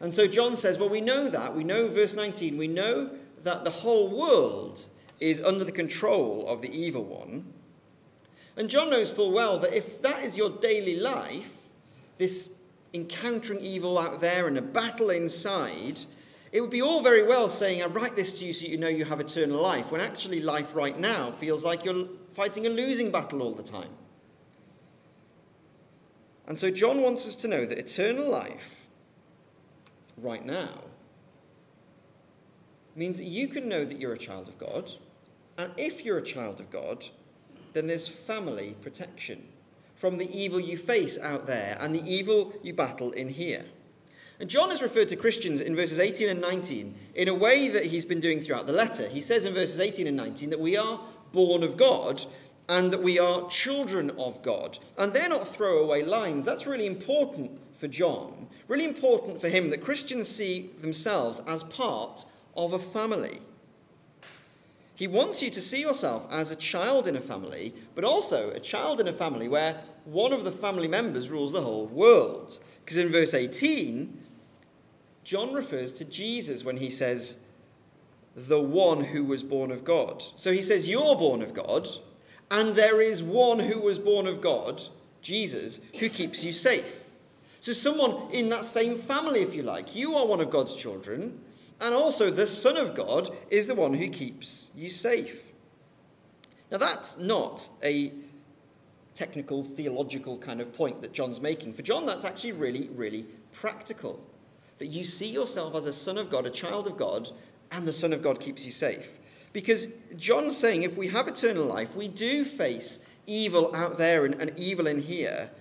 And 0.00 0.12
so 0.12 0.26
John 0.26 0.56
says, 0.56 0.78
well, 0.78 0.88
we 0.88 1.00
know 1.00 1.28
that. 1.28 1.54
We 1.54 1.64
know, 1.64 1.88
verse 1.88 2.14
19, 2.14 2.58
we 2.58 2.68
know 2.68 3.10
that 3.44 3.64
the 3.64 3.70
whole 3.70 4.08
world 4.08 4.86
is 5.20 5.40
under 5.40 5.64
the 5.64 5.72
control 5.72 6.44
of 6.48 6.60
the 6.60 6.76
evil 6.76 7.04
one. 7.04 7.44
And 8.56 8.68
John 8.68 8.90
knows 8.90 9.10
full 9.10 9.32
well 9.32 9.58
that 9.60 9.72
if 9.72 10.02
that 10.02 10.22
is 10.22 10.36
your 10.36 10.50
daily 10.50 10.96
life, 10.96 11.50
this 12.18 12.56
encountering 12.92 13.60
evil 13.60 13.98
out 13.98 14.20
there 14.20 14.48
and 14.48 14.58
a 14.58 14.62
battle 14.62 15.10
inside, 15.10 16.00
it 16.52 16.60
would 16.60 16.70
be 16.70 16.82
all 16.82 17.02
very 17.02 17.26
well 17.26 17.48
saying, 17.48 17.82
I 17.82 17.86
write 17.86 18.14
this 18.14 18.38
to 18.38 18.44
you 18.44 18.52
so 18.52 18.66
you 18.66 18.76
know 18.76 18.88
you 18.88 19.06
have 19.06 19.20
eternal 19.20 19.60
life, 19.60 19.90
when 19.90 20.02
actually 20.02 20.40
life 20.40 20.74
right 20.74 20.98
now 20.98 21.30
feels 21.30 21.64
like 21.64 21.84
you're 21.84 22.06
fighting 22.34 22.66
a 22.66 22.70
losing 22.70 23.10
battle 23.10 23.42
all 23.42 23.54
the 23.54 23.62
time. 23.62 23.88
And 26.46 26.58
so 26.58 26.70
John 26.70 27.02
wants 27.02 27.26
us 27.26 27.36
to 27.36 27.48
know 27.48 27.64
that 27.64 27.78
eternal 27.78 28.28
life, 28.28 28.86
right 30.18 30.44
now, 30.44 30.82
means 32.94 33.16
that 33.16 33.24
you 33.24 33.48
can 33.48 33.68
know 33.68 33.84
that 33.86 33.98
you're 33.98 34.12
a 34.12 34.18
child 34.18 34.48
of 34.48 34.58
God. 34.58 34.92
And 35.56 35.72
if 35.78 36.04
you're 36.04 36.18
a 36.18 36.22
child 36.22 36.60
of 36.60 36.70
God, 36.70 37.06
then 37.72 37.86
there's 37.86 38.08
family 38.08 38.76
protection 38.82 39.48
from 39.94 40.18
the 40.18 40.30
evil 40.38 40.60
you 40.60 40.76
face 40.76 41.18
out 41.18 41.46
there 41.46 41.78
and 41.80 41.94
the 41.94 42.02
evil 42.12 42.52
you 42.62 42.74
battle 42.74 43.12
in 43.12 43.28
here. 43.28 43.64
And 44.42 44.50
John 44.50 44.70
has 44.70 44.82
referred 44.82 45.08
to 45.10 45.14
Christians 45.14 45.60
in 45.60 45.76
verses 45.76 46.00
18 46.00 46.28
and 46.28 46.40
19 46.40 46.96
in 47.14 47.28
a 47.28 47.34
way 47.34 47.68
that 47.68 47.86
he's 47.86 48.04
been 48.04 48.18
doing 48.18 48.40
throughout 48.40 48.66
the 48.66 48.72
letter. 48.72 49.06
He 49.06 49.20
says 49.20 49.44
in 49.44 49.54
verses 49.54 49.78
18 49.78 50.08
and 50.08 50.16
19 50.16 50.50
that 50.50 50.58
we 50.58 50.76
are 50.76 50.98
born 51.30 51.62
of 51.62 51.76
God 51.76 52.26
and 52.68 52.92
that 52.92 53.04
we 53.04 53.20
are 53.20 53.48
children 53.48 54.10
of 54.18 54.42
God. 54.42 54.80
And 54.98 55.12
they're 55.12 55.28
not 55.28 55.46
throwaway 55.46 56.02
lines. 56.02 56.44
That's 56.44 56.66
really 56.66 56.88
important 56.88 57.52
for 57.76 57.86
John, 57.86 58.48
really 58.66 58.82
important 58.82 59.40
for 59.40 59.48
him 59.48 59.70
that 59.70 59.80
Christians 59.80 60.26
see 60.26 60.70
themselves 60.80 61.40
as 61.46 61.62
part 61.62 62.24
of 62.56 62.72
a 62.72 62.80
family. 62.80 63.38
He 64.96 65.06
wants 65.06 65.40
you 65.40 65.50
to 65.50 65.60
see 65.60 65.80
yourself 65.80 66.26
as 66.32 66.50
a 66.50 66.56
child 66.56 67.06
in 67.06 67.14
a 67.14 67.20
family, 67.20 67.74
but 67.94 68.02
also 68.02 68.50
a 68.50 68.58
child 68.58 68.98
in 68.98 69.06
a 69.06 69.12
family 69.12 69.46
where 69.46 69.80
one 70.04 70.32
of 70.32 70.42
the 70.42 70.50
family 70.50 70.88
members 70.88 71.30
rules 71.30 71.52
the 71.52 71.62
whole 71.62 71.86
world. 71.86 72.58
Because 72.84 72.96
in 72.96 73.12
verse 73.12 73.34
18, 73.34 74.18
John 75.24 75.52
refers 75.52 75.92
to 75.94 76.04
Jesus 76.04 76.64
when 76.64 76.76
he 76.76 76.90
says, 76.90 77.42
the 78.34 78.60
one 78.60 79.02
who 79.02 79.24
was 79.24 79.42
born 79.42 79.70
of 79.70 79.84
God. 79.84 80.24
So 80.36 80.52
he 80.52 80.62
says, 80.62 80.88
You're 80.88 81.16
born 81.16 81.42
of 81.42 81.54
God, 81.54 81.88
and 82.50 82.74
there 82.74 83.00
is 83.00 83.22
one 83.22 83.58
who 83.58 83.80
was 83.80 83.98
born 83.98 84.26
of 84.26 84.40
God, 84.40 84.82
Jesus, 85.20 85.80
who 85.98 86.08
keeps 86.08 86.42
you 86.42 86.52
safe. 86.52 87.04
So, 87.60 87.72
someone 87.72 88.30
in 88.32 88.48
that 88.48 88.64
same 88.64 88.96
family, 88.96 89.40
if 89.40 89.54
you 89.54 89.62
like, 89.62 89.94
you 89.94 90.16
are 90.16 90.26
one 90.26 90.40
of 90.40 90.50
God's 90.50 90.74
children, 90.74 91.40
and 91.80 91.94
also 91.94 92.30
the 92.30 92.46
Son 92.46 92.76
of 92.76 92.94
God 92.94 93.30
is 93.50 93.68
the 93.68 93.74
one 93.74 93.94
who 93.94 94.08
keeps 94.08 94.70
you 94.74 94.88
safe. 94.88 95.42
Now, 96.70 96.78
that's 96.78 97.18
not 97.18 97.68
a 97.84 98.12
technical, 99.14 99.62
theological 99.62 100.38
kind 100.38 100.60
of 100.60 100.72
point 100.74 101.02
that 101.02 101.12
John's 101.12 101.40
making. 101.40 101.74
For 101.74 101.82
John, 101.82 102.06
that's 102.06 102.24
actually 102.24 102.52
really, 102.52 102.88
really 102.94 103.26
practical. 103.52 104.24
That 104.82 104.88
you 104.88 105.04
see 105.04 105.28
yourself 105.28 105.76
as 105.76 105.86
a 105.86 105.92
son 105.92 106.18
of 106.18 106.28
God, 106.28 106.44
a 106.44 106.50
child 106.50 106.88
of 106.88 106.96
God, 106.96 107.30
and 107.70 107.86
the 107.86 107.92
Son 107.92 108.12
of 108.12 108.20
God 108.20 108.40
keeps 108.40 108.66
you 108.66 108.72
safe. 108.72 109.16
Because 109.52 109.86
John's 110.16 110.56
saying 110.56 110.82
if 110.82 110.98
we 110.98 111.06
have 111.06 111.28
eternal 111.28 111.64
life, 111.64 111.94
we 111.94 112.08
do 112.08 112.44
face 112.44 112.98
evil 113.28 113.72
out 113.76 113.96
there 113.96 114.24
and, 114.24 114.34
and 114.40 114.50
evil 114.58 114.88
in 114.88 114.98
here, 114.98 115.52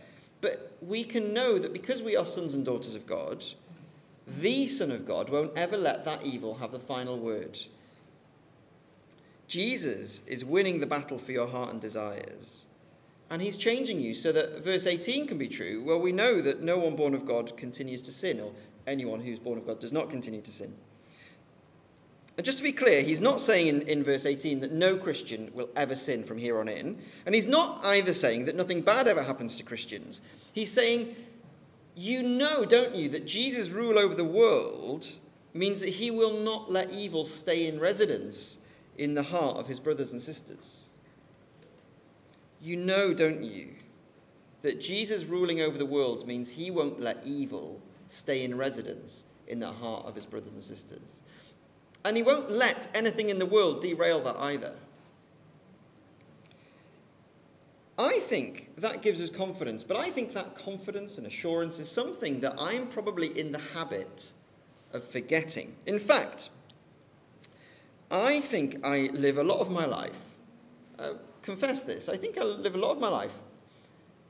but 0.41 0.75
we 0.81 1.03
can 1.03 1.35
know 1.35 1.59
that 1.59 1.71
because 1.71 2.01
we 2.01 2.17
are 2.17 2.25
sons 2.25 2.55
and 2.55 2.65
daughters 2.65 2.95
of 2.95 3.05
God, 3.05 3.45
the 4.25 4.65
Son 4.65 4.89
of 4.89 5.05
God 5.05 5.29
won't 5.29 5.55
ever 5.55 5.77
let 5.77 6.03
that 6.05 6.25
evil 6.25 6.55
have 6.55 6.71
the 6.71 6.79
final 6.79 7.19
word. 7.19 7.59
Jesus 9.47 10.23
is 10.25 10.43
winning 10.43 10.79
the 10.79 10.87
battle 10.87 11.19
for 11.19 11.31
your 11.31 11.47
heart 11.47 11.73
and 11.73 11.79
desires. 11.79 12.65
And 13.31 13.41
he's 13.41 13.55
changing 13.55 14.01
you 14.01 14.13
so 14.13 14.33
that 14.33 14.61
verse 14.61 14.85
18 14.85 15.25
can 15.25 15.37
be 15.37 15.47
true. 15.47 15.81
Well, 15.85 16.01
we 16.01 16.11
know 16.11 16.41
that 16.41 16.61
no 16.61 16.77
one 16.77 16.97
born 16.97 17.15
of 17.15 17.25
God 17.25 17.55
continues 17.55 18.01
to 18.03 18.11
sin, 18.11 18.41
or 18.41 18.51
anyone 18.85 19.21
who's 19.21 19.39
born 19.39 19.57
of 19.57 19.65
God 19.65 19.79
does 19.79 19.93
not 19.93 20.09
continue 20.09 20.41
to 20.41 20.51
sin. 20.51 20.75
And 22.35 22.45
just 22.45 22.57
to 22.57 22.63
be 22.63 22.73
clear, 22.73 23.01
he's 23.01 23.21
not 23.21 23.39
saying 23.39 23.67
in, 23.67 23.81
in 23.83 24.03
verse 24.03 24.25
18 24.25 24.59
that 24.59 24.73
no 24.73 24.97
Christian 24.97 25.49
will 25.53 25.69
ever 25.77 25.95
sin 25.95 26.25
from 26.25 26.39
here 26.39 26.59
on 26.59 26.67
in. 26.67 27.01
And 27.25 27.33
he's 27.33 27.47
not 27.47 27.79
either 27.85 28.13
saying 28.13 28.45
that 28.45 28.57
nothing 28.57 28.81
bad 28.81 29.07
ever 29.07 29.23
happens 29.23 29.55
to 29.57 29.63
Christians. 29.63 30.21
He's 30.51 30.71
saying, 30.71 31.15
you 31.95 32.23
know, 32.23 32.65
don't 32.65 32.95
you, 32.95 33.07
that 33.09 33.25
Jesus' 33.25 33.69
rule 33.69 33.97
over 33.97 34.13
the 34.13 34.25
world 34.25 35.09
means 35.53 35.79
that 35.79 35.89
he 35.89 36.11
will 36.11 36.39
not 36.41 36.69
let 36.69 36.91
evil 36.91 37.23
stay 37.23 37.67
in 37.67 37.79
residence 37.79 38.59
in 38.97 39.13
the 39.13 39.23
heart 39.23 39.55
of 39.55 39.67
his 39.67 39.79
brothers 39.79 40.11
and 40.11 40.21
sisters. 40.21 40.90
You 42.61 42.77
know, 42.77 43.13
don't 43.13 43.43
you, 43.43 43.69
that 44.61 44.79
Jesus 44.79 45.25
ruling 45.25 45.61
over 45.61 45.77
the 45.77 45.85
world 45.85 46.27
means 46.27 46.51
he 46.51 46.69
won't 46.69 46.99
let 46.99 47.25
evil 47.25 47.81
stay 48.07 48.43
in 48.43 48.57
residence 48.57 49.25
in 49.47 49.59
the 49.59 49.71
heart 49.71 50.05
of 50.05 50.15
his 50.15 50.25
brothers 50.25 50.53
and 50.53 50.61
sisters. 50.61 51.23
And 52.05 52.15
he 52.15 52.23
won't 52.23 52.51
let 52.51 52.89
anything 52.93 53.29
in 53.29 53.39
the 53.39 53.45
world 53.45 53.81
derail 53.81 54.21
that 54.21 54.35
either. 54.37 54.75
I 57.97 58.19
think 58.19 58.69
that 58.77 59.01
gives 59.01 59.21
us 59.21 59.29
confidence, 59.29 59.83
but 59.83 59.97
I 59.97 60.09
think 60.09 60.33
that 60.33 60.55
confidence 60.55 61.17
and 61.17 61.27
assurance 61.27 61.77
is 61.79 61.89
something 61.89 62.39
that 62.39 62.55
I'm 62.57 62.87
probably 62.87 63.37
in 63.37 63.51
the 63.51 63.59
habit 63.59 64.31
of 64.93 65.03
forgetting. 65.03 65.75
In 65.85 65.99
fact, 65.99 66.49
I 68.09 68.39
think 68.39 68.79
I 68.83 69.09
live 69.13 69.37
a 69.37 69.43
lot 69.43 69.59
of 69.59 69.69
my 69.69 69.85
life, 69.85 70.19
uh, 70.97 71.13
confess 71.41 71.83
this, 71.83 72.09
I 72.09 72.17
think 72.17 72.37
I 72.37 72.43
live 72.43 72.75
a 72.75 72.77
lot 72.77 72.91
of 72.91 72.99
my 72.99 73.09
life 73.09 73.35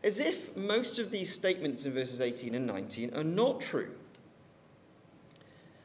as 0.03 0.19
if 0.19 0.55
most 0.57 0.99
of 0.99 1.11
these 1.11 1.31
statements 1.31 1.85
in 1.85 1.93
verses 1.93 2.21
18 2.21 2.55
and 2.55 2.65
19 2.65 3.13
are 3.15 3.23
not 3.23 3.61
true. 3.61 3.91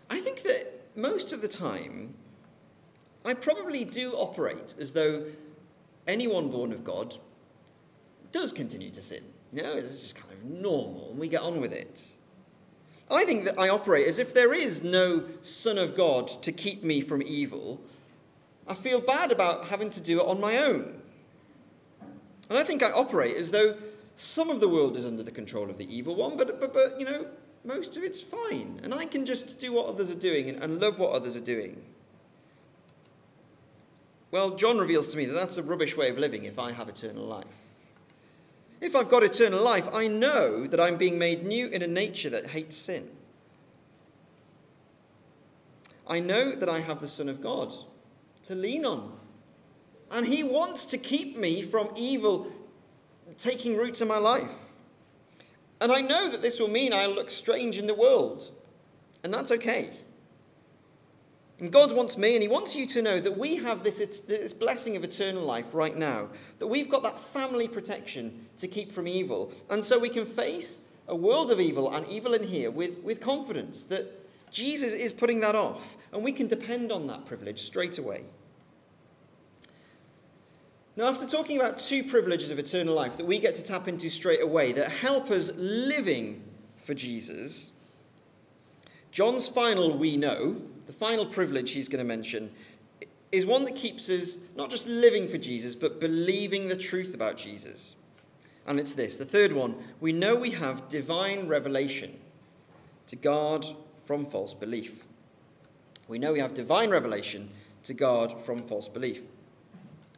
I 0.08 0.20
think 0.20 0.42
that 0.42 0.72
most 0.94 1.32
of 1.32 1.42
the 1.42 1.48
time, 1.48 2.14
I 3.24 3.34
probably 3.34 3.84
do 3.84 4.12
operate 4.12 4.74
as 4.80 4.92
though 4.92 5.24
anyone 6.06 6.48
born 6.48 6.72
of 6.72 6.84
God 6.84 7.16
does 8.32 8.52
continue 8.52 8.90
to 8.90 9.02
sin. 9.02 9.24
You 9.52 9.62
know, 9.62 9.74
it's 9.74 10.02
just 10.02 10.16
kind 10.16 10.32
of 10.32 10.44
normal 10.44 11.10
and 11.10 11.18
we 11.18 11.28
get 11.28 11.42
on 11.42 11.60
with 11.60 11.72
it. 11.72 12.12
I 13.10 13.24
think 13.24 13.44
that 13.44 13.58
I 13.58 13.68
operate 13.68 14.06
as 14.08 14.18
if 14.18 14.34
there 14.34 14.52
is 14.52 14.82
no 14.82 15.24
Son 15.42 15.78
of 15.78 15.96
God 15.96 16.28
to 16.42 16.50
keep 16.50 16.82
me 16.82 17.00
from 17.00 17.22
evil. 17.22 17.80
I 18.66 18.74
feel 18.74 19.00
bad 19.00 19.30
about 19.30 19.66
having 19.66 19.90
to 19.90 20.00
do 20.00 20.20
it 20.20 20.26
on 20.26 20.40
my 20.40 20.58
own. 20.58 21.02
And 22.48 22.58
I 22.58 22.62
think 22.62 22.82
I 22.82 22.90
operate 22.90 23.36
as 23.36 23.50
though 23.50 23.76
some 24.14 24.50
of 24.50 24.60
the 24.60 24.68
world 24.68 24.96
is 24.96 25.04
under 25.04 25.22
the 25.22 25.30
control 25.30 25.68
of 25.68 25.78
the 25.78 25.94
evil 25.94 26.14
one, 26.14 26.36
but, 26.36 26.60
but, 26.60 26.72
but 26.72 26.98
you 26.98 27.06
know, 27.06 27.26
most 27.64 27.96
of 27.96 28.04
it's 28.04 28.22
fine. 28.22 28.80
And 28.82 28.94
I 28.94 29.04
can 29.04 29.26
just 29.26 29.58
do 29.60 29.72
what 29.72 29.86
others 29.86 30.10
are 30.10 30.18
doing 30.18 30.48
and, 30.48 30.62
and 30.62 30.80
love 30.80 30.98
what 30.98 31.10
others 31.10 31.36
are 31.36 31.40
doing. 31.40 31.82
Well, 34.30 34.50
John 34.56 34.78
reveals 34.78 35.08
to 35.08 35.16
me 35.16 35.26
that 35.26 35.34
that's 35.34 35.56
a 35.56 35.62
rubbish 35.62 35.96
way 35.96 36.08
of 36.08 36.18
living 36.18 36.44
if 36.44 36.58
I 36.58 36.72
have 36.72 36.88
eternal 36.88 37.24
life. 37.24 37.44
If 38.80 38.94
I've 38.94 39.08
got 39.08 39.22
eternal 39.22 39.62
life, 39.62 39.88
I 39.92 40.06
know 40.06 40.66
that 40.66 40.80
I'm 40.80 40.96
being 40.96 41.18
made 41.18 41.44
new 41.44 41.66
in 41.68 41.82
a 41.82 41.86
nature 41.86 42.30
that 42.30 42.48
hates 42.48 42.76
sin. 42.76 43.10
I 46.06 46.20
know 46.20 46.52
that 46.52 46.68
I 46.68 46.80
have 46.80 47.00
the 47.00 47.08
Son 47.08 47.28
of 47.28 47.40
God 47.40 47.72
to 48.44 48.54
lean 48.54 48.84
on. 48.84 49.12
And 50.10 50.26
He 50.26 50.42
wants 50.42 50.86
to 50.86 50.98
keep 50.98 51.36
me 51.36 51.62
from 51.62 51.90
evil 51.96 52.50
taking 53.38 53.76
roots 53.76 54.00
in 54.00 54.08
my 54.08 54.18
life. 54.18 54.52
And 55.80 55.92
I 55.92 56.00
know 56.00 56.30
that 56.30 56.42
this 56.42 56.58
will 56.58 56.68
mean 56.68 56.92
I'll 56.92 57.14
look 57.14 57.30
strange 57.30 57.78
in 57.78 57.86
the 57.86 57.94
world. 57.94 58.50
And 59.24 59.32
that's 59.32 59.50
okay. 59.52 59.90
And 61.58 61.72
God 61.72 61.92
wants 61.92 62.18
me, 62.18 62.34
and 62.34 62.42
He 62.42 62.48
wants 62.48 62.76
you 62.76 62.86
to 62.86 63.02
know 63.02 63.18
that 63.18 63.36
we 63.36 63.56
have 63.56 63.82
this, 63.82 63.98
this 64.20 64.52
blessing 64.52 64.96
of 64.96 65.04
eternal 65.04 65.42
life 65.42 65.74
right 65.74 65.96
now, 65.96 66.28
that 66.58 66.66
we've 66.66 66.88
got 66.88 67.02
that 67.02 67.18
family 67.18 67.66
protection 67.66 68.46
to 68.58 68.68
keep 68.68 68.92
from 68.92 69.08
evil. 69.08 69.52
And 69.70 69.82
so 69.82 69.98
we 69.98 70.10
can 70.10 70.26
face 70.26 70.82
a 71.08 71.16
world 71.16 71.50
of 71.50 71.60
evil 71.60 71.94
and 71.94 72.06
evil 72.08 72.34
in 72.34 72.42
here 72.42 72.70
with, 72.70 72.98
with 73.02 73.20
confidence 73.20 73.84
that 73.84 74.06
Jesus 74.50 74.92
is 74.92 75.12
putting 75.12 75.40
that 75.40 75.54
off, 75.54 75.96
and 76.12 76.22
we 76.22 76.32
can 76.32 76.46
depend 76.46 76.92
on 76.92 77.06
that 77.06 77.24
privilege 77.24 77.62
straight 77.62 77.98
away. 77.98 78.24
Now, 80.96 81.08
after 81.08 81.26
talking 81.26 81.58
about 81.58 81.78
two 81.78 82.02
privileges 82.02 82.50
of 82.50 82.58
eternal 82.58 82.94
life 82.94 83.18
that 83.18 83.26
we 83.26 83.38
get 83.38 83.54
to 83.56 83.62
tap 83.62 83.86
into 83.86 84.08
straight 84.08 84.40
away 84.40 84.72
that 84.72 84.88
help 84.88 85.30
us 85.30 85.52
living 85.56 86.42
for 86.82 86.94
Jesus, 86.94 87.70
John's 89.12 89.46
final 89.46 89.96
we 89.96 90.16
know, 90.16 90.62
the 90.86 90.94
final 90.94 91.26
privilege 91.26 91.72
he's 91.72 91.88
going 91.88 91.98
to 91.98 92.08
mention, 92.08 92.50
is 93.30 93.44
one 93.44 93.64
that 93.66 93.76
keeps 93.76 94.08
us 94.08 94.38
not 94.56 94.70
just 94.70 94.86
living 94.86 95.28
for 95.28 95.36
Jesus, 95.36 95.74
but 95.74 96.00
believing 96.00 96.68
the 96.68 96.76
truth 96.76 97.12
about 97.12 97.36
Jesus. 97.36 97.96
And 98.66 98.80
it's 98.80 98.94
this 98.94 99.18
the 99.18 99.24
third 99.26 99.52
one 99.52 99.76
we 100.00 100.12
know 100.12 100.34
we 100.34 100.50
have 100.52 100.88
divine 100.88 101.46
revelation 101.46 102.18
to 103.08 103.16
guard 103.16 103.66
from 104.06 104.24
false 104.24 104.54
belief. 104.54 105.04
We 106.08 106.18
know 106.18 106.32
we 106.32 106.40
have 106.40 106.54
divine 106.54 106.88
revelation 106.90 107.50
to 107.84 107.92
guard 107.92 108.32
from 108.44 108.62
false 108.62 108.88
belief. 108.88 109.22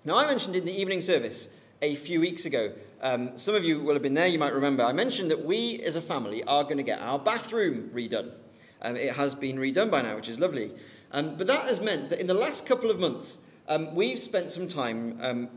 Now, 0.04 0.16
I 0.16 0.26
mentioned 0.26 0.54
in 0.54 0.64
the 0.64 0.80
evening 0.80 1.00
service 1.00 1.48
a 1.82 1.96
few 1.96 2.20
weeks 2.20 2.46
ago, 2.46 2.72
um, 3.02 3.36
some 3.36 3.54
of 3.56 3.64
you 3.64 3.80
will 3.80 3.94
have 3.94 4.02
been 4.02 4.14
there, 4.14 4.28
you 4.28 4.38
might 4.38 4.54
remember, 4.54 4.84
I 4.84 4.92
mentioned 4.92 5.30
that 5.30 5.44
we 5.44 5.80
as 5.80 5.96
a 5.96 6.00
family 6.00 6.44
are 6.44 6.62
going 6.62 6.76
to 6.76 6.84
get 6.84 7.00
our 7.00 7.18
bathroom 7.18 7.90
redone. 7.92 8.30
Um, 8.80 8.96
it 8.96 9.12
has 9.12 9.34
been 9.34 9.56
redone 9.56 9.90
by 9.90 10.02
now, 10.02 10.14
which 10.14 10.28
is 10.28 10.38
lovely. 10.38 10.72
Um, 11.10 11.36
but 11.36 11.48
that 11.48 11.62
has 11.62 11.80
meant 11.80 12.10
that 12.10 12.20
in 12.20 12.28
the 12.28 12.34
last 12.34 12.64
couple 12.64 12.90
of 12.90 13.00
months, 13.00 13.40
um, 13.66 13.92
we've 13.94 14.18
spent 14.18 14.52
some 14.52 14.68
time 14.68 15.18
um, 15.20 15.48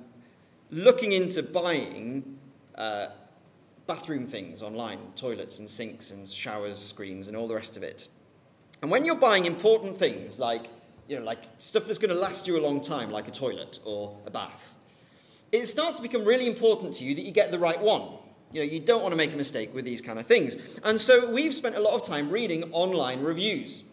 looking 0.71 1.12
into 1.12 1.43
buying 1.43 2.38
uh, 2.75 3.08
bathroom 3.86 4.25
things 4.25 4.63
online 4.63 4.99
toilets 5.15 5.60
and 5.60 5.69
sinks 5.69 6.12
and 6.12 6.27
showers, 6.27 6.80
screens, 6.80 7.27
and 7.27 7.38
all 7.38 7.47
the 7.47 7.56
rest 7.56 7.77
of 7.77 7.84
it. 7.84 8.08
And 8.82 8.89
when 8.89 9.06
you're 9.06 9.15
buying 9.15 9.45
important 9.45 9.97
things 9.97 10.39
like 10.39 10.65
you 11.12 11.19
know, 11.19 11.26
like 11.26 11.43
stuff 11.58 11.88
that's 11.88 12.00
going 12.00 12.13
to 12.13 12.19
last 12.19 12.47
you 12.47 12.58
a 12.58 12.63
long 12.63 12.80
time, 12.80 13.12
like 13.12 13.28
a 13.28 13.32
toilet 13.32 13.80
or 13.84 14.17
a 14.26 14.32
bath, 14.32 14.74
it 15.52 15.65
starts 15.65 15.97
to 15.97 16.02
become 16.02 16.24
really 16.24 16.47
important 16.47 16.95
to 16.95 17.04
you 17.04 17.13
that 17.15 17.24
you 17.24 17.32
get 17.32 17.52
the 17.52 17.60
right 17.60 17.80
one. 17.82 18.04
You 18.54 18.62
know, 18.62 18.65
you 18.65 18.80
don't 18.80 19.02
want 19.02 19.12
to 19.12 19.17
make 19.17 19.34
a 19.34 19.36
mistake 19.36 19.76
with 19.76 19.84
these 19.84 20.02
kind 20.02 20.19
of 20.19 20.26
things. 20.26 20.56
And 20.86 21.00
so 21.00 21.30
we've 21.30 21.54
spent 21.54 21.76
a 21.76 21.82
lot 21.82 21.95
of 21.95 22.06
time 22.06 22.30
reading 22.30 22.63
online 22.71 23.24
reviews. 23.24 23.84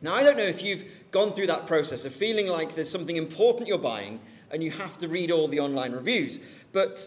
Now, 0.00 0.14
I 0.14 0.22
don't 0.22 0.38
know 0.38 0.44
if 0.44 0.62
you've 0.62 0.84
gone 1.10 1.32
through 1.32 1.48
that 1.48 1.66
process 1.66 2.06
of 2.06 2.14
feeling 2.14 2.46
like 2.46 2.74
there's 2.74 2.90
something 2.90 3.16
important 3.16 3.68
you're 3.68 3.76
buying 3.76 4.18
and 4.50 4.64
you 4.64 4.70
have 4.70 4.96
to 4.98 5.08
read 5.08 5.30
all 5.30 5.46
the 5.46 5.60
online 5.60 5.92
reviews. 5.92 6.40
But 6.72 7.06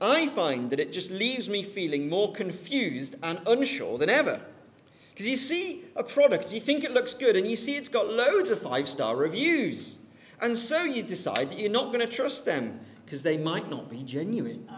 I 0.00 0.28
find 0.28 0.70
that 0.70 0.78
it 0.78 0.92
just 0.92 1.10
leaves 1.10 1.48
me 1.48 1.64
feeling 1.64 2.08
more 2.08 2.32
confused 2.32 3.16
and 3.24 3.40
unsure 3.44 3.98
than 3.98 4.08
ever. 4.08 4.40
Because 5.18 5.30
you 5.30 5.36
see 5.36 5.82
a 5.96 6.04
product, 6.04 6.52
you 6.52 6.60
think 6.60 6.84
it 6.84 6.92
looks 6.92 7.12
good, 7.12 7.34
and 7.34 7.44
you 7.44 7.56
see 7.56 7.74
it's 7.74 7.88
got 7.88 8.06
loads 8.06 8.52
of 8.52 8.62
five 8.62 8.88
star 8.88 9.16
reviews. 9.16 9.98
And 10.40 10.56
so 10.56 10.84
you 10.84 11.02
decide 11.02 11.50
that 11.50 11.58
you're 11.58 11.72
not 11.72 11.86
going 11.86 11.98
to 11.98 12.06
trust 12.06 12.44
them 12.44 12.78
because 13.04 13.24
they 13.24 13.36
might 13.36 13.68
not 13.68 13.90
be 13.90 14.04
genuine. 14.04 14.70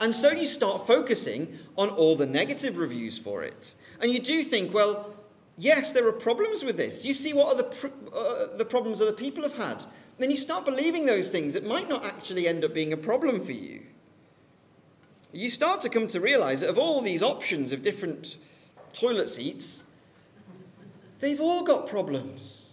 And 0.00 0.14
so 0.14 0.30
you 0.30 0.46
start 0.46 0.86
focusing 0.86 1.58
on 1.76 1.90
all 1.90 2.16
the 2.16 2.24
negative 2.24 2.78
reviews 2.78 3.18
for 3.18 3.42
it. 3.42 3.74
And 4.00 4.10
you 4.10 4.20
do 4.20 4.42
think, 4.42 4.72
well, 4.72 5.14
yes, 5.58 5.92
there 5.92 6.08
are 6.08 6.12
problems 6.12 6.64
with 6.64 6.78
this. 6.78 7.04
You 7.04 7.12
see 7.12 7.34
what 7.34 7.52
other 7.52 7.64
pr- 7.64 7.88
uh, 8.14 8.56
the 8.56 8.64
problems 8.64 9.02
other 9.02 9.12
people 9.12 9.42
have 9.42 9.52
had. 9.52 9.84
Then 10.16 10.30
you 10.30 10.38
start 10.38 10.64
believing 10.64 11.04
those 11.04 11.30
things. 11.30 11.56
It 11.56 11.66
might 11.66 11.90
not 11.90 12.06
actually 12.06 12.48
end 12.48 12.64
up 12.64 12.72
being 12.72 12.94
a 12.94 12.96
problem 12.96 13.44
for 13.44 13.52
you. 13.52 13.82
You 15.30 15.50
start 15.50 15.82
to 15.82 15.90
come 15.90 16.06
to 16.06 16.20
realize 16.22 16.62
that 16.62 16.70
of 16.70 16.78
all 16.78 17.02
these 17.02 17.22
options 17.22 17.70
of 17.70 17.82
different 17.82 18.38
toilet 18.94 19.28
seats, 19.28 19.84
they've 21.20 21.40
all 21.40 21.62
got 21.62 21.88
problems. 21.88 22.72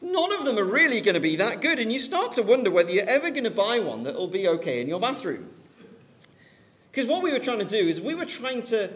None 0.00 0.32
of 0.32 0.44
them 0.44 0.58
are 0.58 0.64
really 0.64 1.00
going 1.00 1.14
to 1.14 1.20
be 1.20 1.36
that 1.36 1.60
good, 1.60 1.78
and 1.78 1.92
you 1.92 1.98
start 1.98 2.32
to 2.32 2.42
wonder 2.42 2.70
whether 2.70 2.90
you're 2.90 3.08
ever 3.08 3.30
going 3.30 3.44
to 3.44 3.50
buy 3.50 3.80
one 3.80 4.04
that 4.04 4.14
will 4.14 4.28
be 4.28 4.46
okay 4.46 4.80
in 4.80 4.88
your 4.88 5.00
bathroom. 5.00 5.50
Because 6.90 7.08
what 7.08 7.22
we 7.22 7.32
were 7.32 7.38
trying 7.38 7.58
to 7.58 7.64
do 7.64 7.88
is 7.88 8.00
we 8.00 8.14
were 8.14 8.24
trying 8.24 8.62
to 8.62 8.92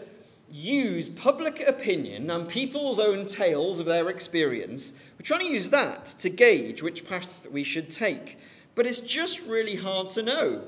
use 0.49 1.09
public 1.09 1.67
opinion 1.67 2.29
and 2.29 2.47
people's 2.47 2.99
own 2.99 3.25
tales 3.25 3.79
of 3.79 3.85
their 3.85 4.09
experience. 4.09 4.93
We're 5.17 5.25
trying 5.25 5.47
to 5.47 5.53
use 5.53 5.71
that 5.71 6.05
to 6.19 6.29
gauge 6.29 6.83
which 6.83 7.07
path 7.07 7.47
we 7.51 7.63
should 7.63 7.89
take. 7.89 8.37
But 8.75 8.85
it's 8.85 8.99
just 8.99 9.45
really 9.47 9.75
hard 9.75 10.09
to 10.11 10.21
know 10.21 10.63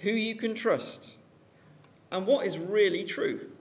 who 0.00 0.10
you 0.10 0.34
can 0.34 0.54
trust 0.54 1.16
and 2.10 2.26
what 2.26 2.44
is 2.46 2.58
really 2.58 3.04
true. 3.04 3.51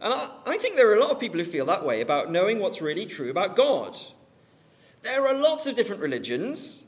And 0.00 0.12
I, 0.12 0.30
I, 0.46 0.56
think 0.58 0.76
there 0.76 0.90
are 0.90 0.94
a 0.94 1.00
lot 1.00 1.10
of 1.10 1.20
people 1.20 1.38
who 1.38 1.44
feel 1.44 1.66
that 1.66 1.84
way 1.84 2.00
about 2.00 2.30
knowing 2.30 2.58
what's 2.58 2.82
really 2.82 3.06
true 3.06 3.30
about 3.30 3.56
God. 3.56 3.96
There 5.02 5.26
are 5.26 5.34
lots 5.34 5.66
of 5.66 5.76
different 5.76 6.02
religions, 6.02 6.84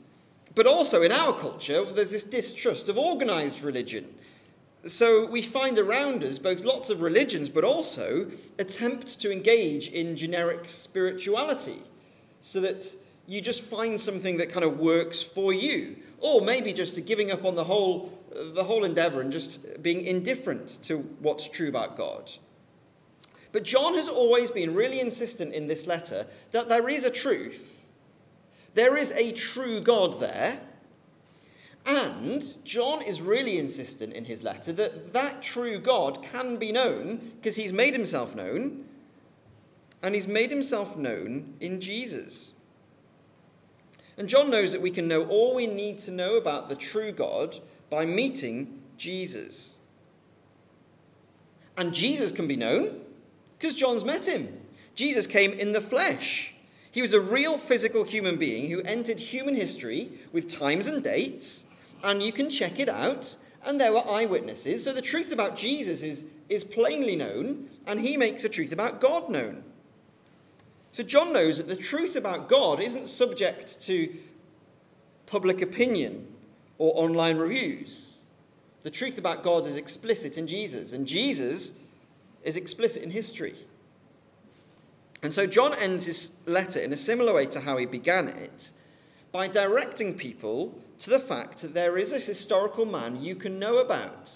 but 0.53 0.67
also 0.67 1.01
in 1.01 1.11
our 1.11 1.33
culture, 1.33 1.85
there's 1.91 2.11
this 2.11 2.23
distrust 2.23 2.89
of 2.89 2.97
organized 2.97 3.61
religion. 3.61 4.13
So 4.87 5.25
we 5.25 5.41
find 5.41 5.79
around 5.79 6.23
us 6.23 6.37
both 6.37 6.63
lots 6.63 6.89
of 6.89 7.01
religions, 7.01 7.49
but 7.49 7.63
also 7.63 8.29
attempts 8.59 9.15
to 9.17 9.31
engage 9.31 9.87
in 9.89 10.15
generic 10.15 10.69
spirituality 10.69 11.81
so 12.39 12.61
that 12.61 12.95
you 13.27 13.41
just 13.41 13.63
find 13.63 13.99
something 13.99 14.37
that 14.37 14.49
kind 14.51 14.63
of 14.63 14.79
works 14.79 15.23
for 15.23 15.51
you. 15.51 15.95
Or 16.19 16.41
maybe 16.41 16.71
just 16.71 17.03
giving 17.05 17.31
up 17.31 17.43
on 17.43 17.55
the 17.55 17.63
whole, 17.63 18.11
the 18.53 18.63
whole 18.63 18.85
endeavor 18.85 19.21
and 19.21 19.31
just 19.31 19.81
being 19.81 20.01
indifferent 20.01 20.79
to 20.83 20.99
what's 21.19 21.47
true 21.47 21.67
about 21.67 21.97
God. 21.97 22.31
But 23.55 23.63
John 23.63 23.93
has 23.93 24.09
always 24.09 24.51
been 24.51 24.75
really 24.75 24.99
insistent 24.99 25.53
in 25.53 25.67
this 25.67 25.87
letter 25.87 26.27
that 26.51 26.67
there 26.67 26.89
is 26.89 27.05
a 27.05 27.09
truth. 27.09 27.87
There 28.73 28.97
is 28.97 29.13
a 29.13 29.31
true 29.31 29.79
God 29.79 30.19
there. 30.19 30.59
And 31.85 32.43
John 32.65 33.01
is 33.01 33.21
really 33.21 33.57
insistent 33.57 34.11
in 34.11 34.25
his 34.25 34.43
letter 34.43 34.73
that 34.73 35.13
that 35.13 35.41
true 35.41 35.79
God 35.79 36.21
can 36.21 36.57
be 36.57 36.73
known 36.73 37.31
because 37.37 37.55
he's 37.55 37.71
made 37.71 37.93
himself 37.93 38.35
known. 38.35 38.83
And 40.03 40.13
he's 40.13 40.27
made 40.27 40.49
himself 40.49 40.97
known 40.97 41.53
in 41.61 41.79
Jesus. 41.79 42.51
And 44.17 44.27
John 44.27 44.49
knows 44.49 44.73
that 44.73 44.81
we 44.81 44.91
can 44.91 45.07
know 45.07 45.25
all 45.27 45.55
we 45.55 45.65
need 45.65 45.97
to 45.99 46.11
know 46.11 46.35
about 46.35 46.67
the 46.67 46.75
true 46.75 47.13
God 47.13 47.57
by 47.89 48.05
meeting 48.05 48.81
Jesus. 48.97 49.77
And 51.77 51.93
Jesus 51.93 52.33
can 52.33 52.49
be 52.49 52.57
known 52.57 53.04
because 53.57 53.75
John's 53.75 54.05
met 54.05 54.27
him. 54.27 54.61
Jesus 54.95 55.27
came 55.27 55.51
in 55.51 55.73
the 55.73 55.81
flesh. 55.81 56.53
He 56.91 57.01
was 57.01 57.13
a 57.13 57.19
real 57.19 57.57
physical 57.57 58.03
human 58.03 58.37
being 58.37 58.69
who 58.69 58.81
entered 58.81 59.19
human 59.19 59.55
history 59.55 60.11
with 60.31 60.47
times 60.47 60.87
and 60.87 61.03
dates, 61.03 61.65
and 62.03 62.23
you 62.23 62.31
can 62.31 62.49
check 62.49 62.79
it 62.79 62.87
out. 62.87 63.35
And 63.65 63.81
there 63.81 63.91
were 63.91 64.07
eyewitnesses. 64.07 64.83
So 64.83 64.93
the 64.93 65.01
truth 65.01 65.31
about 65.31 65.57
Jesus 65.57 66.03
is, 66.03 66.25
is 66.49 66.63
plainly 66.63 67.15
known, 67.15 67.67
and 67.87 67.99
he 67.99 68.15
makes 68.15 68.43
the 68.43 68.49
truth 68.49 68.71
about 68.71 69.01
God 69.01 69.29
known. 69.29 69.63
So 70.91 71.03
John 71.03 71.33
knows 71.33 71.57
that 71.57 71.67
the 71.67 71.75
truth 71.75 72.15
about 72.15 72.47
God 72.47 72.79
isn't 72.79 73.09
subject 73.09 73.81
to 73.81 74.15
public 75.25 75.61
opinion 75.61 76.27
or 76.77 76.93
online 76.95 77.37
reviews. 77.37 78.23
The 78.83 78.91
truth 78.91 79.17
about 79.17 79.43
God 79.43 79.65
is 79.65 79.75
explicit 79.75 80.37
in 80.37 80.47
Jesus, 80.47 80.93
and 80.93 81.07
Jesus 81.07 81.73
is 82.45 82.55
explicit 82.55 83.03
in 83.03 83.09
history. 83.09 83.55
And 85.21 85.33
so 85.33 85.47
John 85.47 85.73
ends 85.81 86.05
his 86.05 86.39
letter 86.45 86.79
in 86.79 86.93
a 86.93 86.95
similar 86.95 87.33
way 87.33 87.47
to 87.47 87.59
how 87.59 87.77
he 87.77 87.85
began 87.85 88.27
it 88.29 88.71
by 89.31 89.47
directing 89.47 90.13
people 90.13 90.79
to 90.99 91.09
the 91.09 91.19
fact 91.19 91.59
that 91.59 91.73
there 91.73 91.97
is 91.97 92.13
a 92.13 92.19
historical 92.19 92.85
man 92.85 93.21
you 93.21 93.35
can 93.35 93.59
know 93.59 93.79
about. 93.79 94.31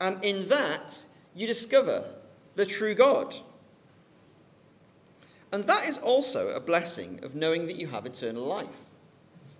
And 0.00 0.22
in 0.24 0.48
that, 0.48 1.06
you 1.34 1.46
discover 1.46 2.04
the 2.56 2.66
true 2.66 2.94
God. 2.94 3.36
And 5.52 5.64
that 5.64 5.88
is 5.88 5.98
also 5.98 6.48
a 6.48 6.60
blessing 6.60 7.20
of 7.22 7.34
knowing 7.34 7.66
that 7.66 7.76
you 7.76 7.86
have 7.88 8.06
eternal 8.06 8.44
life. 8.44 8.66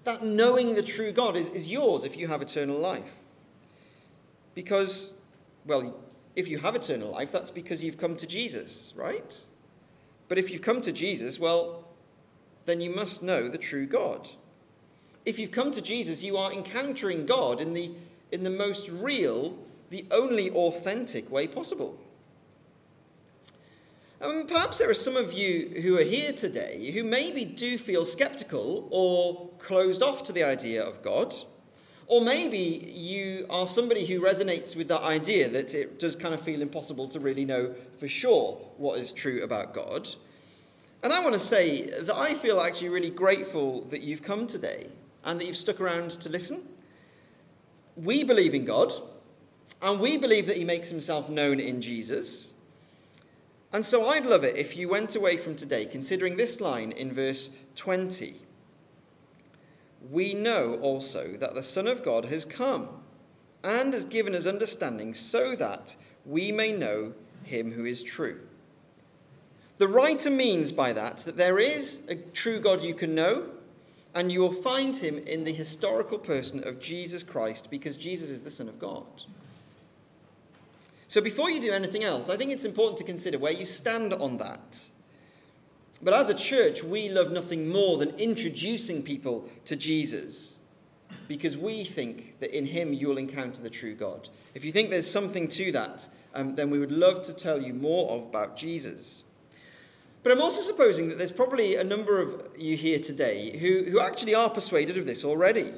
That 0.05 0.23
knowing 0.23 0.75
the 0.75 0.83
true 0.83 1.13
God 1.13 1.37
is, 1.37 1.49
is 1.51 1.69
yours 1.69 2.05
if 2.05 2.17
you 2.17 2.27
have 2.29 2.43
eternal 2.43 2.79
life. 2.79 3.15
Because, 4.55 5.13
well, 5.67 5.95
if 6.41 6.49
you 6.49 6.59
have 6.59 6.75
eternal 6.75 7.11
life, 7.11 7.31
that's 7.31 7.51
because 7.51 7.85
you've 7.85 7.99
come 7.99 8.17
to 8.17 8.27
Jesus, 8.27 8.93
right? 8.97 9.39
But 10.29 10.39
if 10.39 10.51
you've 10.51 10.63
come 10.63 10.81
to 10.81 10.93
Jesus, 10.93 11.39
well, 11.39 11.85
then 12.65 12.81
you 12.81 12.95
must 12.95 13.23
know 13.23 13.49
the 13.49 13.59
true 13.59 13.87
God. 13.87 14.29
If 15.25 15.39
you've 15.39 15.51
come 15.51 15.71
to 15.73 15.83
Jesus, 15.83 16.25
you 16.25 16.37
are 16.37 16.53
encountering 16.53 17.27
God 17.27 17.61
in 17.61 17.73
the, 17.73 17.93
in 18.33 18.43
the 18.43 18.51
most 18.51 18.89
real, 18.89 19.57
the 19.91 20.05
only 20.11 20.51
authentic 20.51 21.31
way 21.31 21.47
possible. 21.47 21.99
Um, 24.23 24.47
perhaps 24.47 24.79
there 24.79 24.91
are 24.91 24.95
some 24.95 25.17
of 25.17 25.33
you 25.33 25.81
who 25.83 25.97
are 25.99 26.05
here 26.05 26.33
today 26.33 26.91
who 26.91 27.05
maybe 27.05 27.45
do 27.45 27.79
feel 27.79 28.05
skeptical 28.05 28.87
or 28.91 29.49
closed 29.59 30.03
off 30.03 30.23
to 30.25 30.33
the 30.33 30.43
idea 30.43 30.83
of 30.83 31.03
God. 31.03 31.35
Or 32.11 32.21
maybe 32.21 32.93
you 32.93 33.47
are 33.49 33.69
somebody 33.69 34.05
who 34.05 34.21
resonates 34.21 34.75
with 34.75 34.89
that 34.89 35.03
idea 35.03 35.49
that 35.49 35.77
it 35.77 36.01
does 36.01 36.17
kind 36.17 36.35
of 36.35 36.41
feel 36.41 36.61
impossible 36.61 37.07
to 37.07 37.21
really 37.21 37.45
know 37.45 37.73
for 37.99 38.09
sure 38.09 38.55
what 38.79 38.99
is 38.99 39.13
true 39.13 39.45
about 39.45 39.73
God. 39.73 40.09
And 41.05 41.13
I 41.13 41.23
want 41.23 41.35
to 41.35 41.41
say 41.41 41.83
that 41.87 42.17
I 42.17 42.35
feel 42.35 42.61
actually 42.61 42.89
really 42.89 43.11
grateful 43.11 43.83
that 43.83 44.01
you've 44.01 44.25
come 44.25 44.49
today 44.49 44.89
and 45.23 45.41
that 45.41 45.47
you've 45.47 45.57
stuck 45.57 45.81
around 45.81 46.11
to 46.23 46.29
listen. 46.29 46.67
We 47.95 48.25
believe 48.25 48.57
in 48.57 48.65
God, 48.65 48.93
and 49.81 50.01
we 50.01 50.17
believe 50.19 50.49
that 50.49 50.57
He 50.57 50.65
makes 50.65 50.89
Himself 50.89 51.29
known 51.29 51.61
in 51.61 51.81
Jesus. 51.81 52.55
And 53.73 53.87
so 53.87 54.09
I'd 54.09 54.27
love 54.27 54.43
it 54.43 54.57
if 54.57 54.77
you 54.77 54.89
went 54.89 55.15
away 55.15 55.37
from 55.37 55.55
today 55.55 55.85
considering 55.85 56.37
this 56.37 56.61
line 56.61 56.91
in 56.91 57.13
verse 57.13 57.51
20. 57.77 58.35
We 60.11 60.35
know 60.35 60.75
also 60.83 61.37
that 61.39 61.55
the 61.55 61.63
Son 61.63 61.87
of 61.87 62.03
God 62.03 62.27
has 62.27 62.45
come 62.45 62.89
and 63.63 63.95
has 63.95 64.05
given 64.05 64.35
us 64.35 64.47
understanding 64.47 65.15
so 65.15 65.55
that 65.57 65.97
we 66.27 66.51
may 66.51 66.73
know 66.73 67.13
him 67.45 67.73
who 67.73 67.85
is 67.85 68.03
true. 68.03 68.41
The 69.79 69.89
writer 69.89 70.31
means 70.31 70.73
by 70.73 70.93
that 70.93 71.19
that 71.19 71.37
there 71.37 71.59
is 71.59 72.07
a 72.09 72.17
true 72.17 72.61
God 72.61 72.83
you 72.83 72.95
can 72.95 73.15
know, 73.15 73.47
and 74.15 74.31
you 74.31 74.41
will 74.41 74.53
find 74.53 74.97
him 74.97 75.19
in 75.19 75.45
the 75.45 75.53
historical 75.53 76.19
person 76.19 76.67
of 76.67 76.81
Jesus 76.81 77.23
Christ 77.23 77.71
because 77.71 77.97
Jesus 77.97 78.31
is 78.31 78.43
the 78.43 78.51
Son 78.51 78.69
of 78.69 78.79
God. 78.79 79.07
So 81.07 81.21
before 81.21 81.51
you 81.51 81.61
do 81.61 81.73
anything 81.73 82.05
else, 82.05 82.29
I 82.29 82.37
think 82.37 82.51
it's 82.51 82.65
important 82.65 82.99
to 82.99 83.05
consider 83.05 83.39
where 83.39 83.53
you 83.53 83.67
stand 83.67 84.13
on 84.13 84.37
that. 84.39 84.91
But 86.03 86.15
as 86.15 86.31
a 86.31 86.35
church, 86.35 86.83
we 86.83 87.09
love 87.09 87.31
nothing 87.31 87.69
more 87.69 87.99
than 87.99 88.11
introducing 88.11 89.03
people 89.03 89.49
to 89.67 89.77
Jesus 89.77 90.61
because 91.29 91.57
we 91.57 91.85
think 91.85 92.39
that 92.41 92.57
in 92.57 92.67
him 92.67 92.93
you 92.93 93.09
will 93.09 93.19
encounter 93.19 93.63
the 93.63 93.71
true 93.71 93.95
God. 93.95 94.29
If 94.55 94.65
you 94.65 94.73
think 94.73 94.91
there's 94.91 95.11
something 95.11 95.49
to 95.49 95.73
that, 95.73 96.09
um, 96.35 96.55
then 96.55 96.71
we 96.71 96.79
would 96.79 96.93
love 96.93 97.23
to 97.23 97.35
tell 97.35 97.61
you 97.61 97.75
more 97.75 98.11
of, 98.11 98.23
about 98.25 98.57
Jesus. 98.57 99.25
But 100.23 100.33
I'm 100.33 100.41
also 100.41 100.61
supposing 100.61 101.09
that 101.09 101.19
there's 101.19 101.33
probably 101.33 101.77
a 101.77 101.85
number 101.85 102.21
of 102.21 102.49
you 102.59 102.77
here 102.77 102.99
today 102.99 103.57
who, 103.59 103.91
who 103.91 104.01
actually 104.01 104.35
are 104.35 104.51
persuaded 104.51 104.99
of 104.99 105.07
this 105.07 105.25
already. 105.25 105.73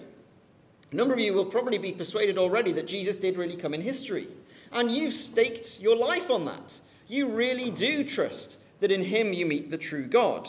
A 0.90 0.96
number 0.96 1.14
of 1.14 1.20
you 1.20 1.32
will 1.32 1.44
probably 1.44 1.78
be 1.78 1.92
persuaded 1.92 2.38
already 2.38 2.72
that 2.72 2.86
Jesus 2.86 3.16
did 3.16 3.36
really 3.36 3.56
come 3.56 3.72
in 3.72 3.80
history. 3.80 4.28
And 4.72 4.90
you've 4.90 5.14
staked 5.14 5.80
your 5.80 5.96
life 5.96 6.30
on 6.30 6.44
that. 6.46 6.80
You 7.08 7.28
really 7.28 7.70
do 7.70 8.04
trust 8.04 8.60
that 8.82 8.90
in 8.90 9.04
him 9.04 9.32
you 9.32 9.46
meet 9.46 9.70
the 9.70 9.78
true 9.78 10.06
God. 10.06 10.48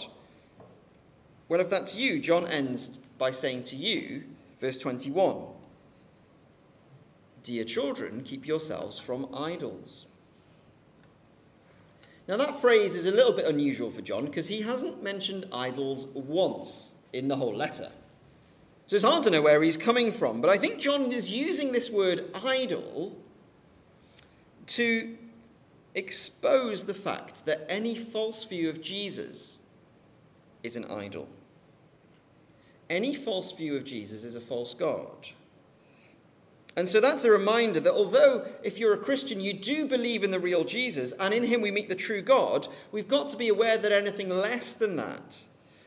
Well, 1.47 1.61
if 1.61 1.69
that's 1.69 1.95
you, 1.95 2.19
John 2.19 2.47
ends 2.47 2.97
by 3.19 3.29
saying 3.29 3.65
to 3.65 3.75
you, 3.75 4.23
verse 4.59 4.75
21 4.77 5.37
Dear 7.43 7.63
children, 7.63 8.23
keep 8.23 8.47
yourselves 8.47 8.97
from 8.97 9.33
idols. 9.35 10.07
Now, 12.27 12.37
that 12.37 12.59
phrase 12.59 12.95
is 12.95 13.05
a 13.05 13.11
little 13.11 13.33
bit 13.33 13.45
unusual 13.45 13.91
for 13.91 14.01
John 14.01 14.25
because 14.25 14.47
he 14.47 14.61
hasn't 14.61 15.03
mentioned 15.03 15.45
idols 15.51 16.07
once 16.13 16.95
in 17.11 17.27
the 17.27 17.35
whole 17.35 17.53
letter. 17.53 17.91
So 18.87 18.95
it's 18.95 19.05
hard 19.05 19.23
to 19.23 19.29
know 19.29 19.41
where 19.41 19.61
he's 19.61 19.77
coming 19.77 20.11
from, 20.11 20.41
but 20.41 20.49
I 20.49 20.57
think 20.57 20.79
John 20.79 21.11
is 21.11 21.29
using 21.29 21.71
this 21.71 21.91
word 21.91 22.31
idol 22.43 23.15
to 24.67 25.17
expose 25.95 26.85
the 26.85 26.93
fact 26.93 27.45
that 27.45 27.65
any 27.69 27.95
false 27.95 28.43
view 28.43 28.69
of 28.69 28.81
Jesus 28.81 29.59
is 30.63 30.75
an 30.75 30.85
idol. 30.85 31.27
Any 32.89 33.13
false 33.13 33.51
view 33.51 33.75
of 33.75 33.83
Jesus 33.83 34.23
is 34.23 34.35
a 34.35 34.41
false 34.41 34.73
God. 34.73 35.27
And 36.75 36.89
so 36.89 36.99
that's 36.99 37.23
a 37.23 37.31
reminder 37.31 37.79
that 37.79 37.93
although, 37.93 38.47
if 38.63 38.79
you're 38.79 38.93
a 38.93 38.97
Christian, 38.97 39.39
you 39.39 39.53
do 39.53 39.85
believe 39.85 40.23
in 40.23 40.31
the 40.31 40.39
real 40.39 40.63
Jesus 40.63 41.13
and 41.19 41.33
in 41.33 41.43
him 41.43 41.61
we 41.61 41.69
meet 41.69 41.87
the 41.87 41.95
true 41.95 42.21
God, 42.21 42.67
we've 42.91 43.07
got 43.07 43.29
to 43.29 43.37
be 43.37 43.49
aware 43.49 43.77
that 43.77 43.91
anything 43.91 44.29
less 44.29 44.73
than 44.73 44.95
that, 44.95 45.45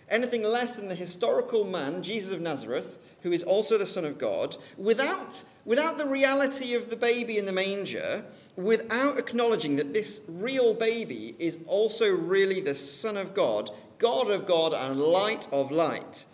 anything 0.09 0.45
less 0.45 0.77
than 0.77 0.89
the 0.89 0.95
historical 0.95 1.65
man, 1.65 2.03
Jesus 2.03 2.33
of 2.33 2.41
Nazareth, 2.41 2.99
who 3.27 3.33
is 3.33 3.43
also 3.43 3.77
the 3.77 3.85
Son 3.85 4.05
of 4.05 4.19
God, 4.19 4.57
without, 4.79 5.43
without 5.65 5.99
the 5.99 6.07
reality 6.07 6.75
of 6.75 6.91
the 6.91 6.97
baby 6.97 7.39
in 7.39 7.45
the 7.45 7.51
manger, 7.51 8.25
without 8.55 9.19
acknowledging 9.19 9.75
that 9.75 9.93
this 9.93 10.23
real 10.29 10.73
baby 10.73 11.35
is 11.41 11.59
also 11.67 12.09
really 12.09 12.61
the 12.61 12.77
Son 12.77 13.17
of 13.17 13.35
God, 13.35 13.73
God 13.99 14.31
of 14.31 14.47
God 14.47 14.73
and 14.73 15.01
light 15.01 15.49
of 15.51 15.73
light, 15.73 16.25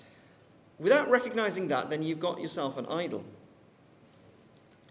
without 0.79 1.09
recognizing 1.09 1.69
that, 1.69 1.89
then 1.89 2.03
you've 2.03 2.21
got 2.21 2.43
yourself 2.43 2.77
an 2.77 2.85
idol. 2.85 3.25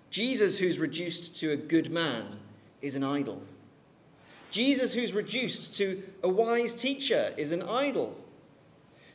Jesus, 0.10 0.58
who's 0.58 0.80
reduced 0.80 1.36
to 1.36 1.52
a 1.52 1.56
good 1.56 1.92
man, 1.92 2.26
is 2.82 2.96
an 2.96 3.04
idol. 3.04 3.44
Jesus, 4.50 4.92
who's 4.92 5.14
reduced 5.14 5.78
to 5.78 6.02
a 6.24 6.30
wise 6.30 6.74
teacher, 6.74 7.32
is 7.38 7.52
an 7.52 7.62
idol. 7.62 8.18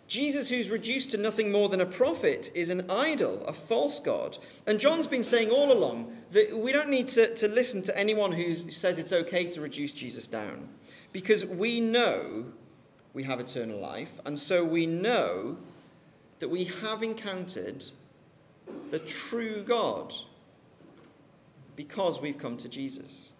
Jesus, 0.08 0.48
who's 0.48 0.70
reduced 0.70 1.10
to 1.10 1.16
nothing 1.16 1.50
more 1.50 1.68
than 1.68 1.80
a 1.80 1.86
prophet, 1.86 2.50
is 2.54 2.70
an 2.70 2.88
idol, 2.90 3.42
a 3.44 3.52
false 3.52 3.98
God. 3.98 4.38
And 4.66 4.78
John's 4.78 5.08
been 5.08 5.24
saying 5.24 5.50
all 5.50 5.72
along 5.72 6.16
that 6.30 6.56
we 6.56 6.72
don't 6.72 6.90
need 6.90 7.08
to, 7.08 7.34
to 7.34 7.48
listen 7.48 7.82
to 7.84 7.98
anyone 7.98 8.30
who 8.30 8.54
says 8.54 8.98
it's 8.98 9.12
okay 9.12 9.46
to 9.46 9.60
reduce 9.60 9.92
Jesus 9.92 10.26
down, 10.26 10.68
because 11.12 11.44
we 11.44 11.80
know 11.80 12.44
we 13.14 13.24
have 13.24 13.40
eternal 13.40 13.80
life, 13.80 14.20
and 14.24 14.38
so 14.38 14.64
we 14.64 14.86
know 14.86 15.56
that 16.38 16.48
we 16.48 16.64
have 16.64 17.02
encountered 17.02 17.84
the 18.90 18.98
true 19.00 19.64
God 19.64 20.14
because 21.74 22.20
we've 22.20 22.38
come 22.38 22.56
to 22.58 22.68
Jesus. 22.68 23.32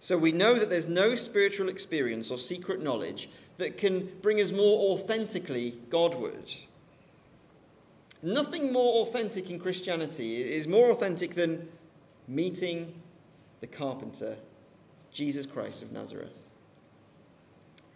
So 0.00 0.16
we 0.16 0.32
know 0.32 0.54
that 0.54 0.70
there's 0.70 0.86
no 0.86 1.14
spiritual 1.14 1.68
experience 1.68 2.30
or 2.30 2.38
secret 2.38 2.82
knowledge 2.82 3.30
that 3.58 3.76
can 3.76 4.08
bring 4.22 4.40
us 4.40 4.52
more 4.52 4.92
authentically 4.92 5.74
Godward. 5.90 6.52
Nothing 8.22 8.72
more 8.72 9.02
authentic 9.02 9.50
in 9.50 9.60
Christianity 9.60 10.42
is 10.42 10.66
more 10.66 10.90
authentic 10.90 11.34
than 11.34 11.68
meeting 12.26 12.94
the 13.60 13.66
carpenter, 13.66 14.36
Jesus 15.12 15.46
Christ 15.46 15.82
of 15.82 15.92
Nazareth. 15.92 16.34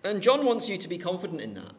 And 0.04 0.20
John 0.20 0.44
wants 0.44 0.68
you 0.68 0.76
to 0.78 0.88
be 0.88 0.98
confident 0.98 1.40
in 1.40 1.54
that. 1.54 1.72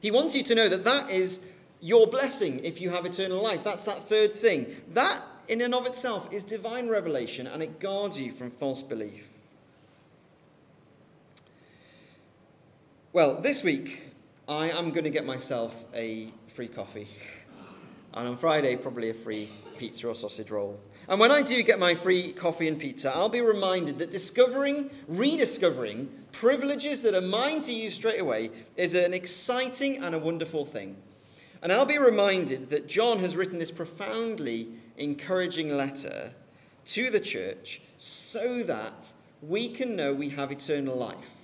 He 0.00 0.10
wants 0.10 0.34
you 0.34 0.42
to 0.44 0.54
know 0.54 0.68
that 0.68 0.84
that 0.84 1.10
is 1.10 1.46
your 1.80 2.06
blessing 2.06 2.60
if 2.64 2.80
you 2.80 2.90
have 2.90 3.04
eternal 3.04 3.42
life. 3.42 3.62
That's 3.62 3.84
that 3.84 4.08
third 4.08 4.32
thing. 4.32 4.66
That 4.94 5.22
in 5.48 5.60
and 5.60 5.74
of 5.74 5.86
itself 5.86 6.32
is 6.32 6.44
divine 6.44 6.88
revelation 6.88 7.46
and 7.46 7.62
it 7.62 7.80
guards 7.80 8.20
you 8.20 8.32
from 8.32 8.50
false 8.50 8.82
belief. 8.82 9.27
Well, 13.18 13.34
this 13.34 13.64
week 13.64 14.00
I 14.46 14.70
am 14.70 14.92
going 14.92 15.02
to 15.02 15.10
get 15.10 15.26
myself 15.26 15.84
a 15.92 16.28
free 16.46 16.68
coffee. 16.68 17.08
And 18.14 18.28
on 18.28 18.36
Friday, 18.36 18.76
probably 18.76 19.10
a 19.10 19.14
free 19.14 19.48
pizza 19.76 20.06
or 20.06 20.14
sausage 20.14 20.52
roll. 20.52 20.78
And 21.08 21.18
when 21.18 21.32
I 21.32 21.42
do 21.42 21.60
get 21.64 21.80
my 21.80 21.96
free 21.96 22.32
coffee 22.32 22.68
and 22.68 22.78
pizza, 22.78 23.12
I'll 23.12 23.28
be 23.28 23.40
reminded 23.40 23.98
that 23.98 24.12
discovering, 24.12 24.90
rediscovering 25.08 26.08
privileges 26.30 27.02
that 27.02 27.12
are 27.12 27.20
mine 27.20 27.60
to 27.62 27.72
use 27.72 27.92
straight 27.92 28.20
away 28.20 28.50
is 28.76 28.94
an 28.94 29.12
exciting 29.12 29.96
and 29.98 30.14
a 30.14 30.18
wonderful 30.20 30.64
thing. 30.64 30.94
And 31.60 31.72
I'll 31.72 31.86
be 31.86 31.98
reminded 31.98 32.70
that 32.70 32.86
John 32.86 33.18
has 33.18 33.34
written 33.34 33.58
this 33.58 33.72
profoundly 33.72 34.68
encouraging 34.96 35.76
letter 35.76 36.34
to 36.84 37.10
the 37.10 37.18
church 37.18 37.82
so 37.96 38.62
that 38.62 39.12
we 39.42 39.68
can 39.68 39.96
know 39.96 40.14
we 40.14 40.28
have 40.28 40.52
eternal 40.52 40.94
life. 40.94 41.37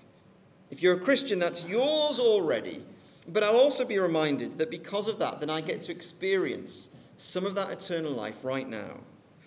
If 0.71 0.83
you're 0.83 0.97
a 0.97 1.01
Christian, 1.01 1.39
that's 1.39 1.65
yours 1.67 2.19
already. 2.19 2.85
But 3.29 3.43
I'll 3.43 3.57
also 3.57 3.85
be 3.85 3.99
reminded 3.99 4.59
that 4.59 4.71
because 4.71 5.09
of 5.09 5.19
that, 5.19 5.41
then 5.41 5.51
I 5.51 5.61
get 5.61 5.83
to 5.85 5.93
experience 5.93 6.91
some 7.17 7.47
of 7.47 7.55
that 7.55 7.71
eternal 7.71 8.13
life 8.13 8.45
right 8.45 8.69
now. 8.69 9.01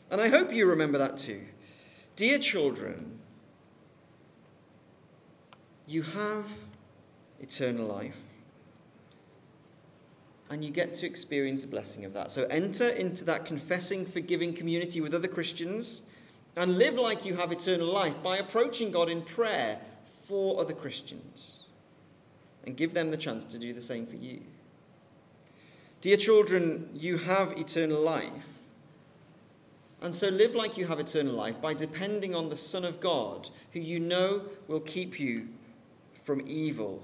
And 0.09 0.21
I 0.21 0.29
hope 0.29 0.53
you 0.53 0.67
remember 0.67 0.97
that 0.97 1.17
too. 1.17 1.41
Dear 2.15 2.39
children, 2.39 3.19
you 5.85 6.01
have 6.01 6.45
eternal 7.39 7.85
life 7.85 8.17
and 10.49 10.63
you 10.63 10.71
get 10.71 10.93
to 10.95 11.05
experience 11.05 11.63
the 11.63 11.67
blessing 11.67 12.05
of 12.05 12.13
that. 12.13 12.31
So 12.31 12.45
enter 12.45 12.89
into 12.89 13.25
that 13.25 13.45
confessing, 13.45 14.05
forgiving 14.05 14.53
community 14.53 15.01
with 15.01 15.13
other 15.13 15.27
Christians 15.27 16.03
and 16.55 16.77
live 16.77 16.95
like 16.95 17.25
you 17.25 17.35
have 17.35 17.51
eternal 17.51 17.87
life 17.87 18.21
by 18.23 18.37
approaching 18.37 18.91
God 18.91 19.09
in 19.09 19.21
prayer 19.21 19.79
for 20.27 20.59
other 20.59 20.73
Christians 20.73 21.65
and 22.65 22.75
give 22.75 22.93
them 22.93 23.11
the 23.11 23.17
chance 23.17 23.43
to 23.45 23.57
do 23.57 23.73
the 23.73 23.81
same 23.81 24.05
for 24.05 24.17
you. 24.17 24.41
Dear 26.01 26.17
children, 26.17 26.89
you 26.93 27.17
have 27.17 27.57
eternal 27.57 28.01
life. 28.01 28.59
And 30.01 30.13
so 30.13 30.29
live 30.29 30.53
like 30.53 30.77
you 30.77 30.85
have 30.85 30.99
eternal 30.99 31.33
life 31.33 31.59
by 31.59 31.73
depending 31.73 32.35
on 32.35 32.49
the 32.49 32.57
Son 32.57 32.85
of 32.85 32.99
God, 32.99 33.49
who 33.73 33.79
you 33.79 33.99
know 33.99 34.43
will 34.67 34.81
keep 34.81 35.19
you 35.19 35.47
from 36.23 36.43
evil 36.45 37.01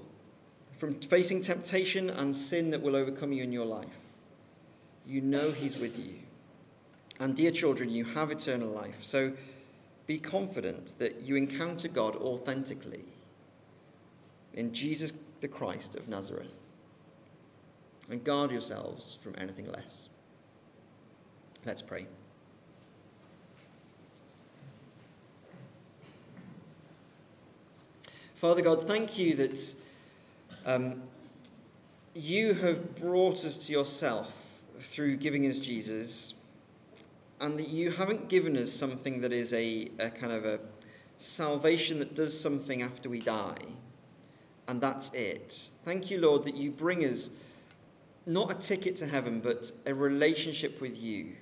from 0.76 1.00
facing 1.00 1.40
temptation 1.40 2.10
and 2.10 2.36
sin 2.36 2.70
that 2.70 2.82
will 2.82 2.96
overcome 2.96 3.32
you 3.32 3.42
in 3.42 3.52
your 3.52 3.64
life. 3.64 3.86
You 5.06 5.20
know 5.20 5.52
He's 5.52 5.76
with 5.76 5.98
you. 5.98 6.16
And, 7.20 7.36
dear 7.36 7.52
children, 7.52 7.90
you 7.90 8.04
have 8.04 8.30
eternal 8.30 8.68
life. 8.68 9.02
So 9.02 9.32
be 10.06 10.18
confident 10.18 10.98
that 10.98 11.20
you 11.20 11.36
encounter 11.36 11.88
God 11.88 12.16
authentically 12.16 13.04
in 14.54 14.72
Jesus 14.72 15.12
the 15.40 15.48
Christ 15.48 15.94
of 15.96 16.08
Nazareth. 16.08 16.54
And 18.10 18.22
guard 18.22 18.50
yourselves 18.50 19.18
from 19.22 19.34
anything 19.38 19.70
less. 19.70 20.08
Let's 21.64 21.82
pray. 21.82 22.06
Father 28.34 28.60
God, 28.60 28.86
thank 28.86 29.16
you 29.16 29.34
that 29.36 29.74
um, 30.66 31.02
you 32.14 32.52
have 32.52 32.94
brought 32.96 33.44
us 33.44 33.56
to 33.66 33.72
yourself 33.72 34.36
through 34.80 35.16
giving 35.16 35.46
us 35.46 35.58
Jesus, 35.58 36.34
and 37.40 37.58
that 37.58 37.68
you 37.68 37.90
haven't 37.90 38.28
given 38.28 38.56
us 38.56 38.70
something 38.70 39.22
that 39.22 39.32
is 39.32 39.54
a, 39.54 39.88
a 39.98 40.10
kind 40.10 40.32
of 40.32 40.44
a 40.44 40.60
salvation 41.16 41.98
that 42.00 42.14
does 42.14 42.38
something 42.38 42.82
after 42.82 43.08
we 43.08 43.20
die, 43.20 43.56
and 44.68 44.80
that's 44.80 45.12
it. 45.12 45.68
Thank 45.84 46.10
you, 46.10 46.20
Lord, 46.20 46.44
that 46.44 46.56
you 46.56 46.70
bring 46.70 47.04
us 47.04 47.30
not 48.26 48.50
a 48.50 48.54
ticket 48.54 48.96
to 48.96 49.06
heaven, 49.06 49.40
but 49.40 49.70
a 49.86 49.94
relationship 49.94 50.80
with 50.80 51.00
you 51.00 51.32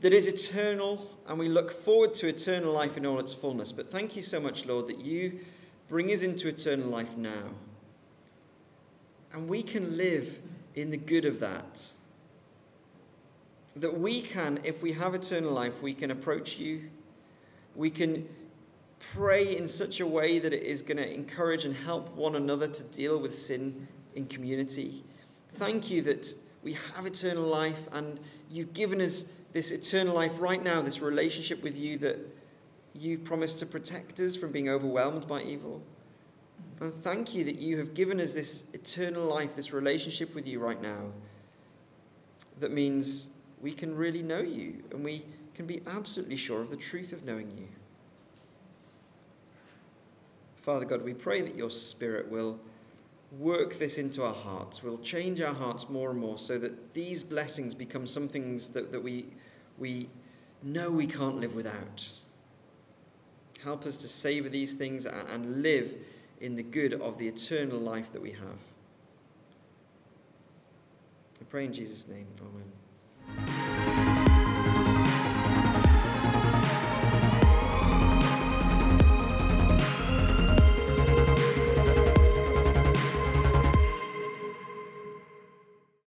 that 0.00 0.12
is 0.12 0.26
eternal, 0.26 1.10
and 1.26 1.38
we 1.38 1.48
look 1.48 1.70
forward 1.70 2.14
to 2.14 2.28
eternal 2.28 2.72
life 2.72 2.96
in 2.96 3.06
all 3.06 3.18
its 3.18 3.32
fullness. 3.32 3.72
But 3.72 3.90
thank 3.90 4.16
you 4.16 4.22
so 4.22 4.40
much, 4.40 4.66
Lord, 4.66 4.88
that 4.88 4.98
you 4.98 5.40
bring 5.88 6.10
us 6.10 6.22
into 6.22 6.48
eternal 6.48 6.88
life 6.88 7.16
now. 7.16 7.50
And 9.32 9.48
we 9.48 9.62
can 9.62 9.96
live 9.96 10.40
in 10.74 10.90
the 10.90 10.96
good 10.96 11.24
of 11.24 11.40
that. 11.40 11.86
That 13.76 13.98
we 13.98 14.22
can, 14.22 14.60
if 14.64 14.82
we 14.82 14.92
have 14.92 15.14
eternal 15.14 15.52
life, 15.52 15.82
we 15.82 15.94
can 15.94 16.10
approach 16.10 16.58
you. 16.58 16.90
We 17.74 17.88
can 17.90 18.28
pray 19.14 19.56
in 19.56 19.66
such 19.66 20.00
a 20.00 20.06
way 20.06 20.38
that 20.38 20.52
it 20.52 20.62
is 20.62 20.82
going 20.82 20.96
to 20.96 21.14
encourage 21.14 21.64
and 21.64 21.74
help 21.74 22.14
one 22.14 22.36
another 22.36 22.68
to 22.68 22.82
deal 22.84 23.18
with 23.18 23.34
sin 23.34 23.86
in 24.14 24.26
community. 24.26 25.04
Thank 25.54 25.90
you 25.90 26.02
that 26.02 26.32
we 26.62 26.74
have 26.94 27.06
eternal 27.06 27.44
life 27.44 27.88
and 27.92 28.18
you've 28.50 28.72
given 28.72 29.00
us 29.00 29.34
this 29.52 29.70
eternal 29.70 30.14
life 30.14 30.40
right 30.40 30.62
now, 30.62 30.80
this 30.80 31.00
relationship 31.00 31.62
with 31.62 31.78
you 31.78 31.98
that 31.98 32.18
you 32.94 33.18
promised 33.18 33.58
to 33.58 33.66
protect 33.66 34.20
us 34.20 34.36
from 34.36 34.52
being 34.52 34.68
overwhelmed 34.68 35.26
by 35.26 35.42
evil. 35.42 35.82
And 36.80 36.94
thank 37.02 37.34
you 37.34 37.44
that 37.44 37.58
you 37.58 37.78
have 37.78 37.94
given 37.94 38.20
us 38.20 38.32
this 38.32 38.64
eternal 38.72 39.24
life, 39.24 39.56
this 39.56 39.72
relationship 39.72 40.34
with 40.34 40.46
you 40.46 40.58
right 40.60 40.80
now. 40.80 41.12
That 42.60 42.72
means 42.72 43.30
we 43.60 43.72
can 43.72 43.94
really 43.94 44.22
know 44.22 44.40
you 44.40 44.82
and 44.90 45.04
we 45.04 45.24
can 45.54 45.66
be 45.66 45.80
absolutely 45.86 46.36
sure 46.36 46.60
of 46.60 46.70
the 46.70 46.76
truth 46.76 47.12
of 47.12 47.24
knowing 47.24 47.50
you. 47.56 47.68
Father 50.62 50.84
God, 50.84 51.02
we 51.02 51.12
pray 51.12 51.40
that 51.40 51.56
your 51.56 51.70
Spirit 51.70 52.30
will 52.30 52.58
work 53.38 53.74
this 53.78 53.98
into 53.98 54.22
our 54.22 54.34
hearts, 54.34 54.82
will 54.82 54.98
change 54.98 55.40
our 55.40 55.54
hearts 55.54 55.88
more 55.88 56.10
and 56.10 56.20
more 56.20 56.38
so 56.38 56.58
that 56.58 56.94
these 56.94 57.24
blessings 57.24 57.74
become 57.74 58.06
some 58.06 58.28
things 58.28 58.68
that, 58.68 58.92
that 58.92 59.02
we, 59.02 59.26
we 59.78 60.08
know 60.62 60.90
we 60.92 61.06
can't 61.06 61.38
live 61.38 61.54
without. 61.54 62.08
Help 63.62 63.86
us 63.86 63.96
to 63.96 64.08
savour 64.08 64.48
these 64.48 64.74
things 64.74 65.06
and, 65.06 65.28
and 65.28 65.62
live 65.62 65.94
in 66.40 66.54
the 66.54 66.62
good 66.62 66.94
of 66.94 67.18
the 67.18 67.26
eternal 67.26 67.78
life 67.78 68.12
that 68.12 68.22
we 68.22 68.30
have. 68.30 68.58
I 71.40 71.44
pray 71.48 71.64
in 71.64 71.72
Jesus' 71.72 72.06
name. 72.06 72.26
Amen. 72.40 73.61